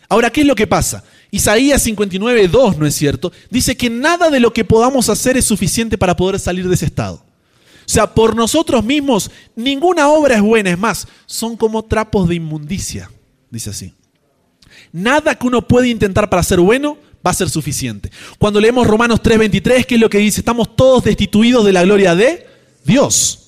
[0.09, 1.03] Ahora, ¿qué es lo que pasa?
[1.29, 3.31] Isaías 59, 2, ¿no es cierto?
[3.51, 6.87] Dice que nada de lo que podamos hacer es suficiente para poder salir de ese
[6.87, 7.23] estado.
[7.85, 10.71] O sea, por nosotros mismos, ninguna obra es buena.
[10.71, 13.09] Es más, son como trapos de inmundicia,
[13.49, 13.93] dice así.
[14.91, 18.11] Nada que uno puede intentar para ser bueno va a ser suficiente.
[18.37, 20.41] Cuando leemos Romanos 3:23, ¿qué es lo que dice?
[20.41, 22.47] Estamos todos destituidos de la gloria de
[22.83, 23.39] Dios.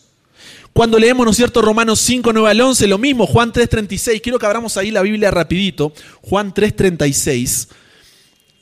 [0.73, 4.21] Cuando leemos, ¿no es cierto?, Romanos 5, 9 al 11, lo mismo, Juan 3:36.
[4.21, 5.93] Quiero que abramos ahí la Biblia rapidito.
[6.21, 7.69] Juan 3:36.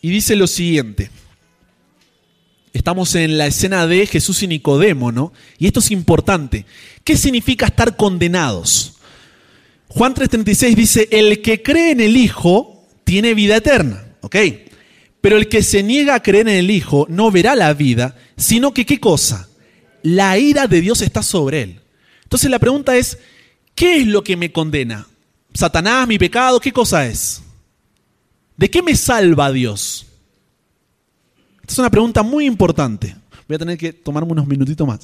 [0.02, 1.10] Y dice lo siguiente.
[2.74, 5.32] Estamos en la escena de Jesús y Nicodemo, ¿no?
[5.60, 6.66] Y esto es importante.
[7.04, 8.96] ¿Qué significa estar condenados?
[9.90, 14.36] Juan 3:36 dice, el que cree en el Hijo tiene vida eterna, ¿ok?
[15.22, 18.74] Pero el que se niega a creer en el Hijo no verá la vida, sino
[18.74, 19.48] que ¿qué cosa?
[20.02, 21.80] La ira de Dios está sobre él.
[22.24, 23.20] Entonces la pregunta es,
[23.76, 25.08] ¿qué es lo que me condena?
[25.54, 26.60] ¿Satanás, mi pecado?
[26.60, 27.44] ¿Qué cosa es?
[28.58, 30.08] ¿De qué me salva Dios?
[31.74, 33.16] Es una pregunta muy importante.
[33.48, 35.00] Voy a tener que tomarme unos minutitos más.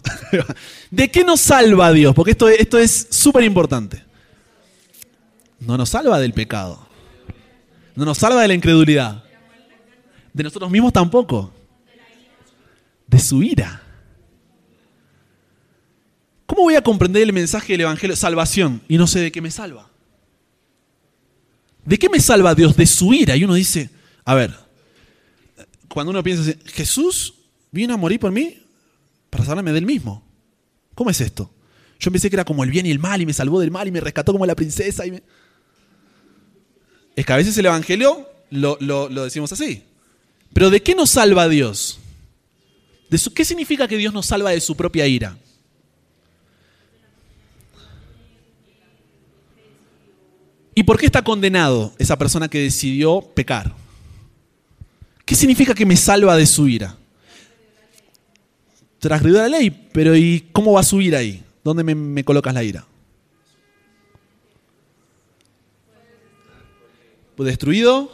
[0.91, 2.13] ¿De qué nos salva Dios?
[2.13, 4.03] Porque esto, esto es súper importante.
[5.59, 6.87] No nos salva del pecado.
[7.95, 9.23] No nos salva de la incredulidad.
[10.31, 11.51] De nosotros mismos tampoco.
[13.07, 13.81] De su ira.
[16.45, 18.15] ¿Cómo voy a comprender el mensaje del Evangelio?
[18.15, 18.83] Salvación.
[18.87, 19.89] Y no sé de qué me salva.
[21.83, 22.77] ¿De qué me salva Dios?
[22.77, 23.35] De su ira.
[23.35, 23.89] Y uno dice,
[24.23, 24.68] a ver,
[25.89, 27.33] cuando uno piensa así, Jesús
[27.71, 28.57] vino a morir por mí
[29.29, 30.23] para salvarme del mismo.
[30.95, 31.51] ¿Cómo es esto?
[31.99, 33.87] Yo pensé que era como el bien y el mal y me salvó del mal
[33.87, 35.03] y me rescató como la princesa.
[37.15, 39.83] Es que a veces el Evangelio lo, decimos así.
[40.53, 41.99] Pero ¿de qué nos salva Dios?
[43.09, 45.37] ¿De su, ¿Qué significa que Dios nos salva de su propia ira?
[50.73, 53.75] ¿Y por qué está condenado esa persona que decidió pecar?
[55.29, 56.97] ¿Qué significa que me salva de su ira?
[58.97, 61.43] Transgredió la ley, pero ¿y cómo va a subir ahí?
[61.63, 62.83] ¿Dónde me, colocas la ira?
[67.37, 68.11] ¿Destruido?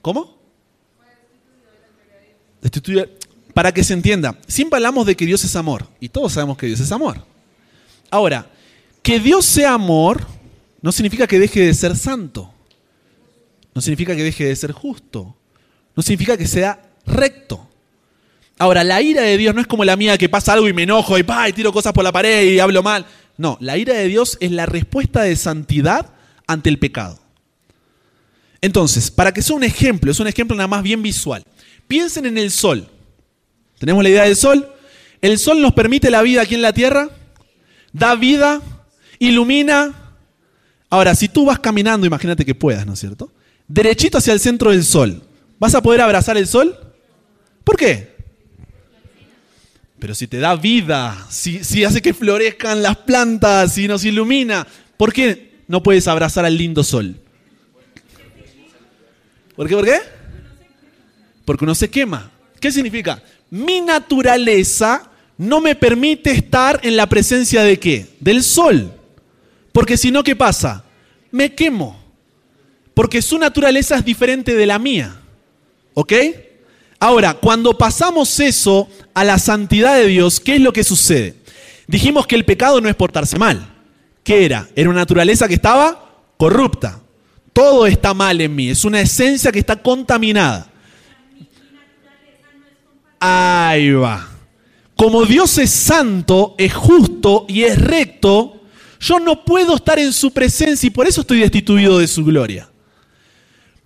[0.00, 0.38] ¿Cómo?
[2.62, 3.06] Destituido.
[3.52, 6.68] Para que se entienda, siempre hablamos de que Dios es amor, y todos sabemos que
[6.68, 7.24] Dios es amor.
[8.08, 8.48] Ahora,
[9.02, 10.24] que Dios sea amor
[10.80, 12.54] no significa que deje de ser santo.
[13.74, 15.34] No significa que deje de ser justo.
[15.96, 17.68] No significa que sea recto.
[18.58, 20.84] Ahora, la ira de Dios no es como la mía que pasa algo y me
[20.84, 23.06] enojo y, y tiro cosas por la pared y hablo mal.
[23.36, 26.12] No, la ira de Dios es la respuesta de santidad
[26.46, 27.18] ante el pecado.
[28.60, 31.42] Entonces, para que sea un ejemplo, es un ejemplo nada más bien visual.
[31.88, 32.88] Piensen en el sol.
[33.78, 34.72] ¿Tenemos la idea del sol?
[35.20, 37.10] El sol nos permite la vida aquí en la tierra,
[37.92, 38.62] da vida,
[39.18, 40.06] ilumina,
[40.88, 43.32] Ahora, si tú vas caminando, imagínate que puedas, ¿no es cierto?
[43.68, 45.22] Derechito hacia el centro del sol,
[45.58, 46.76] ¿vas a poder abrazar el sol?
[47.64, 48.16] ¿Por qué?
[49.98, 55.12] Pero si te da vida, si, hace que florezcan las plantas, si nos ilumina, ¿por
[55.12, 57.16] qué no puedes abrazar al lindo sol?
[59.56, 59.74] ¿Por qué?
[59.74, 59.98] ¿Por qué?
[61.44, 62.30] Porque uno se quema.
[62.60, 63.22] ¿Qué significa?
[63.50, 68.06] Mi naturaleza no me permite estar en la presencia de qué?
[68.20, 68.92] Del sol.
[69.72, 70.84] Porque si no, ¿qué pasa?
[71.30, 72.02] Me quemo.
[72.94, 75.20] Porque su naturaleza es diferente de la mía.
[75.98, 76.12] ¿Ok?
[77.00, 81.36] Ahora, cuando pasamos eso a la santidad de Dios, ¿qué es lo que sucede?
[81.86, 83.66] Dijimos que el pecado no es portarse mal.
[84.22, 84.68] ¿Qué era?
[84.76, 87.00] Era una naturaleza que estaba corrupta.
[87.54, 88.68] Todo está mal en mí.
[88.68, 90.70] Es una esencia que está contaminada.
[93.18, 94.28] Ahí va.
[94.96, 98.60] Como Dios es santo, es justo y es recto,
[99.00, 102.68] yo no puedo estar en su presencia y por eso estoy destituido de su gloria.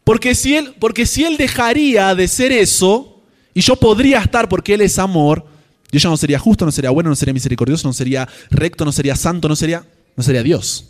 [0.04, 3.22] Porque si él, porque si él dejaría de ser eso,
[3.54, 5.44] y yo podría estar porque él es amor,
[5.92, 8.92] yo ya no sería justo, no sería bueno, no sería misericordioso, no sería recto, no
[8.92, 9.84] sería santo, no sería,
[10.16, 10.86] no sería Dios.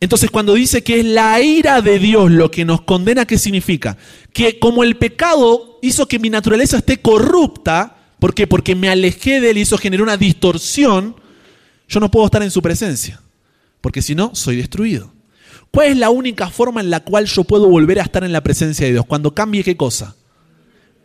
[0.00, 3.96] Entonces cuando dice que es la ira de Dios lo que nos condena, ¿qué significa?
[4.32, 8.48] Que como el pecado hizo que mi naturaleza esté corrupta, ¿por qué?
[8.48, 11.14] Porque me alejé de él y hizo generar una distorsión,
[11.88, 13.20] yo no puedo estar en su presencia,
[13.80, 15.12] porque si no, soy destruido.
[15.72, 18.42] ¿Cuál es la única forma en la cual yo puedo volver a estar en la
[18.42, 19.06] presencia de Dios?
[19.06, 20.14] Cuando cambie qué cosa?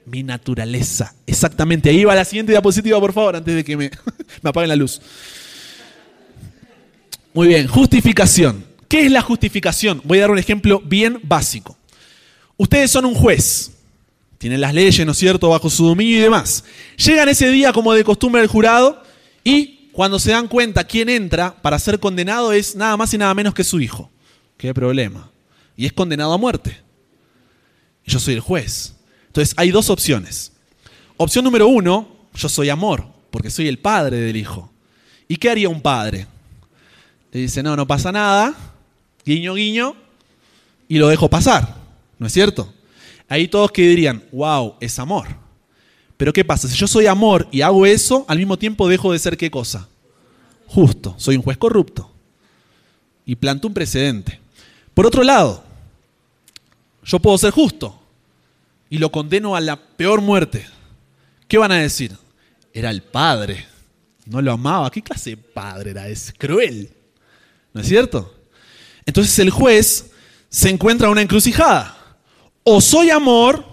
[0.05, 1.15] Mi naturaleza.
[1.25, 1.89] Exactamente.
[1.89, 3.89] Ahí va la siguiente diapositiva, por favor, antes de que me,
[4.41, 5.01] me apaguen la luz.
[7.33, 8.65] Muy bien, justificación.
[8.89, 10.01] ¿Qué es la justificación?
[10.03, 11.77] Voy a dar un ejemplo bien básico.
[12.57, 13.71] Ustedes son un juez.
[14.37, 16.65] Tienen las leyes, ¿no es cierto?, bajo su dominio y demás.
[16.97, 19.01] Llegan ese día como de costumbre el jurado
[19.45, 23.33] y cuando se dan cuenta quién entra para ser condenado es nada más y nada
[23.33, 24.11] menos que su hijo.
[24.57, 25.29] ¿Qué problema?
[25.75, 26.77] Y es condenado a muerte.
[28.05, 28.95] Yo soy el juez.
[29.27, 30.51] Entonces hay dos opciones.
[31.17, 34.71] Opción número uno, yo soy amor, porque soy el padre del hijo.
[35.27, 36.27] ¿Y qué haría un padre?
[37.31, 38.55] Le dice, no, no pasa nada,
[39.25, 39.95] guiño, guiño,
[40.87, 41.75] y lo dejo pasar.
[42.17, 42.73] ¿No es cierto?
[43.27, 45.27] Ahí todos que dirían, wow, es amor.
[46.15, 46.67] Pero ¿qué pasa?
[46.67, 49.87] Si yo soy amor y hago eso, al mismo tiempo dejo de ser qué cosa?
[50.65, 51.13] Justo.
[51.17, 52.11] Soy un juez corrupto.
[53.25, 54.39] Y planto un precedente.
[54.97, 55.63] Por otro lado,
[57.03, 58.01] yo puedo ser justo
[58.89, 60.65] y lo condeno a la peor muerte.
[61.47, 62.17] ¿Qué van a decir?
[62.73, 63.63] Era el padre.
[64.25, 64.89] No lo amaba.
[64.89, 66.33] ¿Qué clase de padre era ese?
[66.33, 66.89] Cruel.
[67.75, 68.33] ¿No es cierto?
[69.05, 70.09] Entonces el juez
[70.49, 71.95] se encuentra en una encrucijada
[72.63, 73.63] o soy amor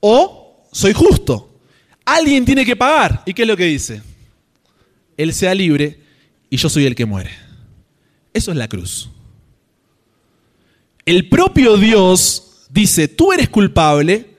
[0.00, 1.58] o soy justo.
[2.04, 3.22] Alguien tiene que pagar.
[3.24, 4.02] ¿Y qué es lo que dice?
[5.16, 5.98] Él sea libre
[6.50, 7.30] y yo soy el que muere.
[8.34, 9.08] Eso es la cruz.
[11.06, 14.36] El propio Dios dice, tú eres culpable,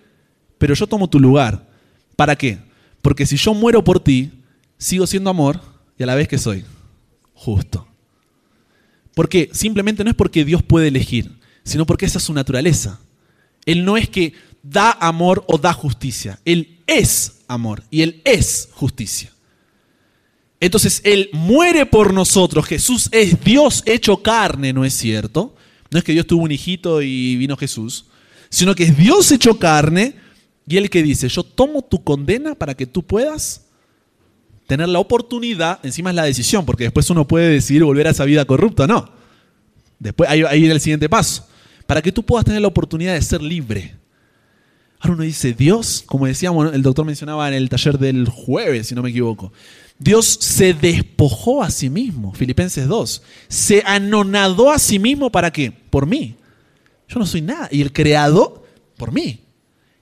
[0.57, 1.67] pero yo tomo tu lugar.
[2.15, 2.59] ¿Para qué?
[3.01, 4.31] Porque si yo muero por ti,
[4.77, 5.61] sigo siendo amor
[5.97, 6.65] y a la vez que soy
[7.33, 7.87] justo.
[9.15, 12.99] Porque simplemente no es porque Dios puede elegir, sino porque esa es su naturaleza.
[13.65, 16.39] Él no es que da amor o da justicia.
[16.45, 19.31] Él es amor y Él es justicia.
[20.59, 22.65] Entonces Él muere por nosotros.
[22.65, 25.55] Jesús es Dios hecho carne, ¿no es cierto?
[25.91, 28.05] No es que Dios tuvo un hijito y vino Jesús,
[28.49, 30.15] sino que es Dios hecho carne
[30.67, 33.65] y Él que dice, yo tomo tu condena para que tú puedas
[34.67, 38.25] tener la oportunidad, encima es la decisión, porque después uno puede decidir volver a esa
[38.25, 39.09] vida corrupta, no.
[39.99, 41.47] Después ahí, ahí el siguiente paso
[41.87, 43.95] para que tú puedas tener la oportunidad de ser libre.
[44.99, 48.95] Ahora uno dice, Dios, como decíamos, el doctor mencionaba en el taller del jueves, si
[48.95, 49.53] no me equivoco,
[49.99, 55.71] Dios se despojó a sí mismo, Filipenses 2, se anonadó a sí mismo para qué?
[55.71, 56.35] Por mí.
[57.07, 57.67] Yo no soy nada.
[57.71, 58.65] Y el creado,
[58.97, 59.39] por mí.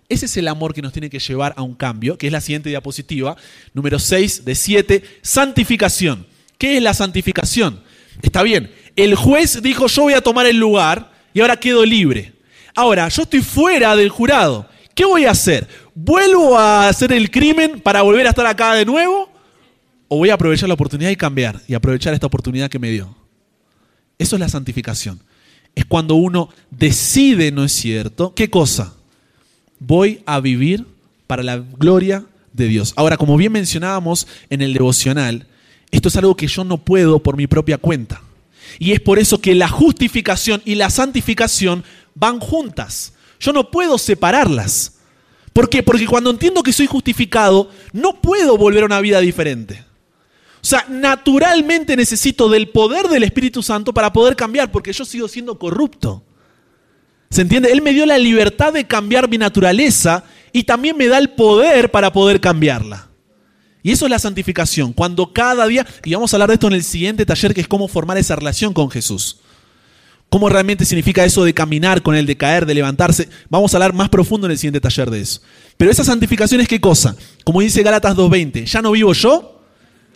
[0.10, 2.42] Ese es el amor que nos tiene que llevar a un cambio, que es la
[2.42, 3.36] siguiente diapositiva,
[3.74, 6.28] número 6 de 7, santificación.
[6.58, 7.82] ¿Qué es la santificación?
[8.22, 12.34] Está bien, el juez dijo, yo voy a tomar el lugar, y ahora quedo libre.
[12.76, 14.70] Ahora, yo estoy fuera del jurado.
[14.94, 15.68] ¿Qué voy a hacer?
[15.94, 19.30] ¿Vuelvo a hacer el crimen para volver a estar acá de nuevo?
[20.08, 23.16] ¿O voy a aprovechar la oportunidad y cambiar y aprovechar esta oportunidad que me dio?
[24.18, 25.20] Eso es la santificación.
[25.74, 28.34] Es cuando uno decide, ¿no es cierto?
[28.34, 28.94] ¿Qué cosa?
[29.80, 30.86] Voy a vivir
[31.28, 32.94] para la gloria de Dios.
[32.96, 35.48] Ahora, como bien mencionábamos en el devocional,
[35.92, 38.22] esto es algo que yo no puedo por mi propia cuenta.
[38.80, 41.84] Y es por eso que la justificación y la santificación
[42.14, 43.14] van juntas.
[43.40, 44.94] Yo no puedo separarlas.
[45.54, 45.84] ¿Por qué?
[45.84, 49.85] Porque cuando entiendo que soy justificado, no puedo volver a una vida diferente.
[50.66, 55.28] O sea, naturalmente necesito del poder del Espíritu Santo para poder cambiar, porque yo sigo
[55.28, 56.24] siendo corrupto.
[57.30, 57.72] ¿Se entiende?
[57.72, 61.92] Él me dio la libertad de cambiar mi naturaleza y también me da el poder
[61.92, 63.10] para poder cambiarla.
[63.84, 66.74] Y eso es la santificación, cuando cada día, y vamos a hablar de esto en
[66.74, 69.42] el siguiente taller, que es cómo formar esa relación con Jesús.
[70.30, 73.30] ¿Cómo realmente significa eso de caminar con Él, de caer, de levantarse?
[73.50, 75.42] Vamos a hablar más profundo en el siguiente taller de eso.
[75.78, 77.16] Pero esa santificación es qué cosa?
[77.44, 79.55] Como dice Gálatas 2.20, ya no vivo yo,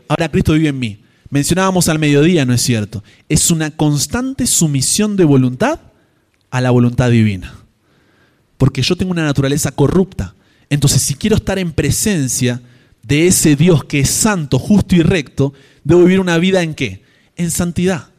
[0.09, 0.99] ahora Cristo vive en mí.
[1.29, 3.03] Mencionábamos al mediodía, ¿no es cierto?
[3.29, 5.79] Es una constante sumisión de voluntad
[6.49, 7.55] a la voluntad divina.
[8.57, 10.35] Porque yo tengo una naturaleza corrupta.
[10.69, 12.61] Entonces, si quiero estar en presencia
[13.03, 15.53] de ese Dios que es santo, justo y recto,
[15.83, 17.03] debo vivir una vida en qué?
[17.37, 18.09] En santidad.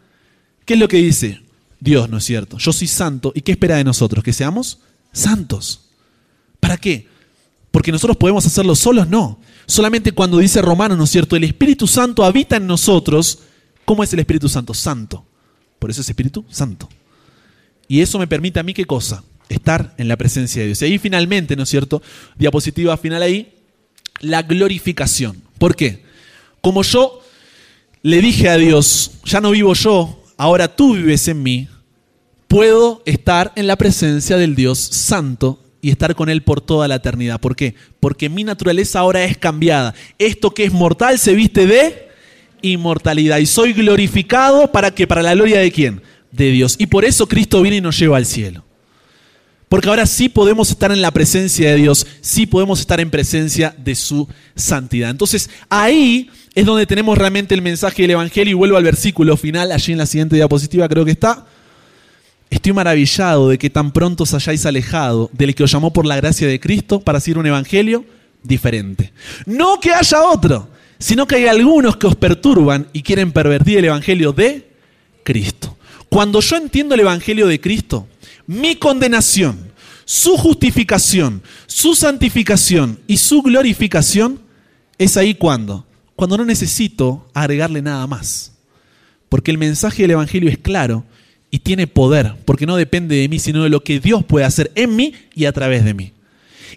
[0.65, 1.43] ¿Qué es lo que dice
[1.81, 2.59] Dios, no es cierto?
[2.59, 4.23] Yo soy santo y ¿qué espera de nosotros?
[4.23, 4.79] Que seamos
[5.13, 5.91] santos.
[6.61, 7.09] ¿Para qué?
[7.71, 9.41] Porque nosotros podemos hacerlo solos, no.
[9.71, 11.37] Solamente cuando dice Romano, ¿no es cierto?
[11.37, 13.39] El Espíritu Santo habita en nosotros.
[13.85, 14.75] ¿Cómo es el Espíritu Santo?
[14.75, 15.25] Santo.
[15.79, 16.89] Por eso es Espíritu Santo.
[17.87, 19.23] Y eso me permite a mí qué cosa?
[19.49, 20.83] Estar en la presencia de Dios.
[20.83, 22.03] Y ahí finalmente, ¿no es cierto?
[22.37, 23.55] Diapositiva final ahí
[24.19, 25.41] la glorificación.
[25.57, 26.05] ¿Por qué?
[26.61, 27.21] Como yo
[28.03, 31.69] le dije a Dios, ya no vivo yo, ahora tú vives en mí,
[32.49, 36.97] puedo estar en la presencia del Dios santo y estar con Él por toda la
[36.97, 37.41] eternidad.
[37.41, 37.75] ¿Por qué?
[38.01, 39.95] Porque mi naturaleza ahora es cambiada.
[40.19, 42.09] Esto que es mortal se viste de
[42.63, 43.39] inmortalidad.
[43.39, 46.03] Y soy glorificado para que, para la gloria de quién?
[46.31, 46.77] De Dios.
[46.79, 48.65] Y por eso Cristo viene y nos lleva al cielo.
[49.69, 53.73] Porque ahora sí podemos estar en la presencia de Dios, sí podemos estar en presencia
[53.79, 55.11] de su santidad.
[55.11, 59.71] Entonces ahí es donde tenemos realmente el mensaje del Evangelio y vuelvo al versículo final,
[59.71, 61.47] allí en la siguiente diapositiva creo que está.
[62.51, 66.17] Estoy maravillado de que tan pronto os hayáis alejado del que os llamó por la
[66.17, 68.05] gracia de Cristo para seguir un Evangelio
[68.43, 69.13] diferente.
[69.47, 73.85] No que haya otro, sino que hay algunos que os perturban y quieren pervertir el
[73.87, 74.69] Evangelio de
[75.23, 75.79] Cristo.
[76.09, 78.09] Cuando yo entiendo el Evangelio de Cristo,
[78.49, 79.71] mi condenación,
[80.05, 84.41] su justificación, su santificación y su glorificación,
[84.99, 85.87] es ahí cuando,
[86.17, 88.53] cuando no necesito agregarle nada más.
[89.29, 91.05] Porque el mensaje del Evangelio es claro
[91.51, 94.71] y tiene poder, porque no depende de mí, sino de lo que Dios puede hacer
[94.75, 96.13] en mí y a través de mí.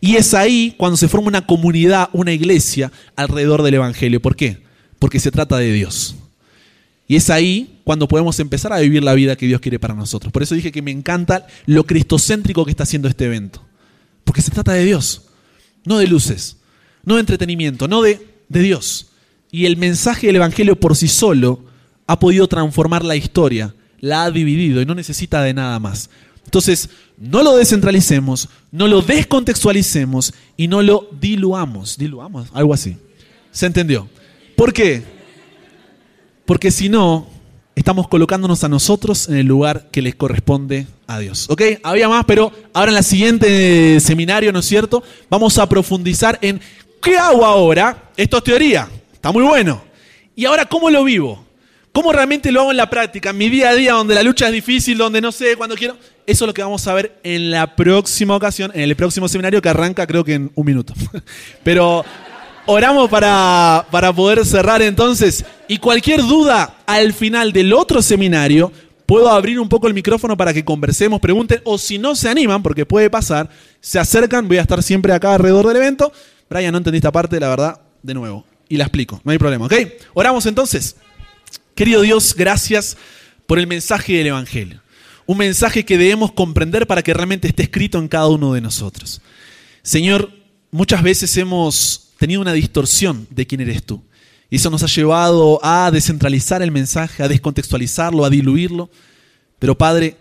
[0.01, 4.21] Y es ahí cuando se forma una comunidad, una iglesia alrededor del Evangelio.
[4.21, 4.63] ¿Por qué?
[4.99, 6.15] Porque se trata de Dios.
[7.07, 10.33] Y es ahí cuando podemos empezar a vivir la vida que Dios quiere para nosotros.
[10.33, 13.63] Por eso dije que me encanta lo cristocéntrico que está haciendo este evento.
[14.23, 15.23] Porque se trata de Dios,
[15.85, 16.57] no de luces,
[17.03, 19.07] no de entretenimiento, no de, de Dios.
[19.51, 21.65] Y el mensaje del Evangelio por sí solo
[22.07, 26.09] ha podido transformar la historia, la ha dividido y no necesita de nada más.
[26.43, 31.97] Entonces, no lo descentralicemos, no lo descontextualicemos y no lo diluamos.
[31.97, 32.97] Diluamos, algo así.
[33.51, 34.09] ¿Se entendió?
[34.57, 35.03] ¿Por qué?
[36.43, 37.29] Porque si no,
[37.75, 41.49] estamos colocándonos a nosotros en el lugar que les corresponde a Dios.
[41.49, 41.61] ¿Ok?
[41.81, 45.01] Había más, pero ahora en la siguiente seminario, ¿no es cierto?
[45.29, 46.59] Vamos a profundizar en
[47.01, 48.11] qué hago ahora.
[48.17, 49.81] Esto es teoría, está muy bueno.
[50.35, 51.52] Y ahora, ¿cómo lo vivo?
[51.93, 54.47] ¿Cómo realmente lo hago en la práctica, en mi día a día, donde la lucha
[54.47, 55.95] es difícil, donde no sé cuándo quiero?
[56.25, 59.61] Eso es lo que vamos a ver en la próxima ocasión, en el próximo seminario
[59.61, 60.93] que arranca creo que en un minuto.
[61.63, 62.03] Pero
[62.65, 65.43] Oramos para, para poder cerrar entonces.
[65.67, 68.71] Y cualquier duda al final del otro seminario,
[69.05, 72.63] puedo abrir un poco el micrófono para que conversemos, pregunten, o si no se animan,
[72.63, 73.49] porque puede pasar,
[73.81, 76.13] se acercan, voy a estar siempre acá alrededor del evento.
[76.49, 78.45] Brian, no entendí esta parte, la verdad, de nuevo.
[78.69, 79.73] Y la explico, no hay problema, ¿ok?
[80.13, 80.95] Oramos entonces.
[81.75, 82.97] Querido Dios, gracias
[83.47, 84.81] por el mensaje del Evangelio.
[85.25, 89.21] Un mensaje que debemos comprender para que realmente esté escrito en cada uno de nosotros.
[89.81, 90.31] Señor,
[90.69, 94.03] muchas veces hemos tenido una distorsión de quién eres tú.
[94.51, 98.91] Y eso nos ha llevado a descentralizar el mensaje, a descontextualizarlo, a diluirlo.
[99.57, 100.17] Pero Padre,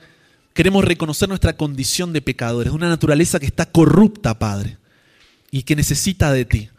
[0.54, 4.78] queremos reconocer nuestra condición de pecadores, una naturaleza que está corrupta, Padre,
[5.50, 6.70] y que necesita de ti.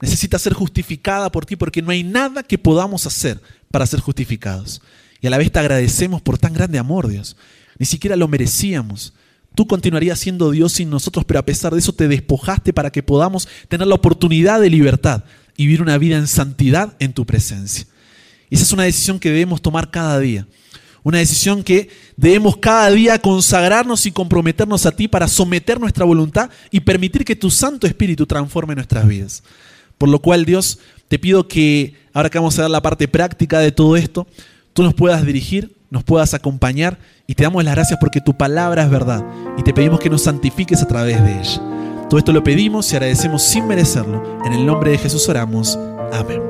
[0.00, 3.40] Necesita ser justificada por ti porque no hay nada que podamos hacer
[3.70, 4.80] para ser justificados.
[5.20, 7.36] Y a la vez te agradecemos por tan grande amor, Dios.
[7.78, 9.12] Ni siquiera lo merecíamos.
[9.54, 13.02] Tú continuarías siendo Dios sin nosotros, pero a pesar de eso te despojaste para que
[13.02, 15.24] podamos tener la oportunidad de libertad
[15.56, 17.86] y vivir una vida en santidad en tu presencia.
[18.48, 20.46] Y esa es una decisión que debemos tomar cada día.
[21.02, 26.50] Una decisión que debemos cada día consagrarnos y comprometernos a ti para someter nuestra voluntad
[26.70, 29.42] y permitir que tu Santo Espíritu transforme nuestras vidas.
[30.00, 30.78] Por lo cual, Dios,
[31.08, 34.26] te pido que, ahora que vamos a dar la parte práctica de todo esto,
[34.72, 38.84] tú nos puedas dirigir, nos puedas acompañar y te damos las gracias porque tu palabra
[38.84, 39.22] es verdad
[39.58, 41.60] y te pedimos que nos santifiques a través de ella.
[42.08, 44.40] Todo esto lo pedimos y agradecemos sin merecerlo.
[44.46, 45.78] En el nombre de Jesús oramos.
[46.14, 46.40] Amén.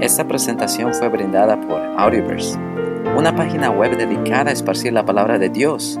[0.00, 2.58] Esta presentación fue brindada por Audioverse,
[3.16, 6.00] una página web dedicada a esparcir la palabra de Dios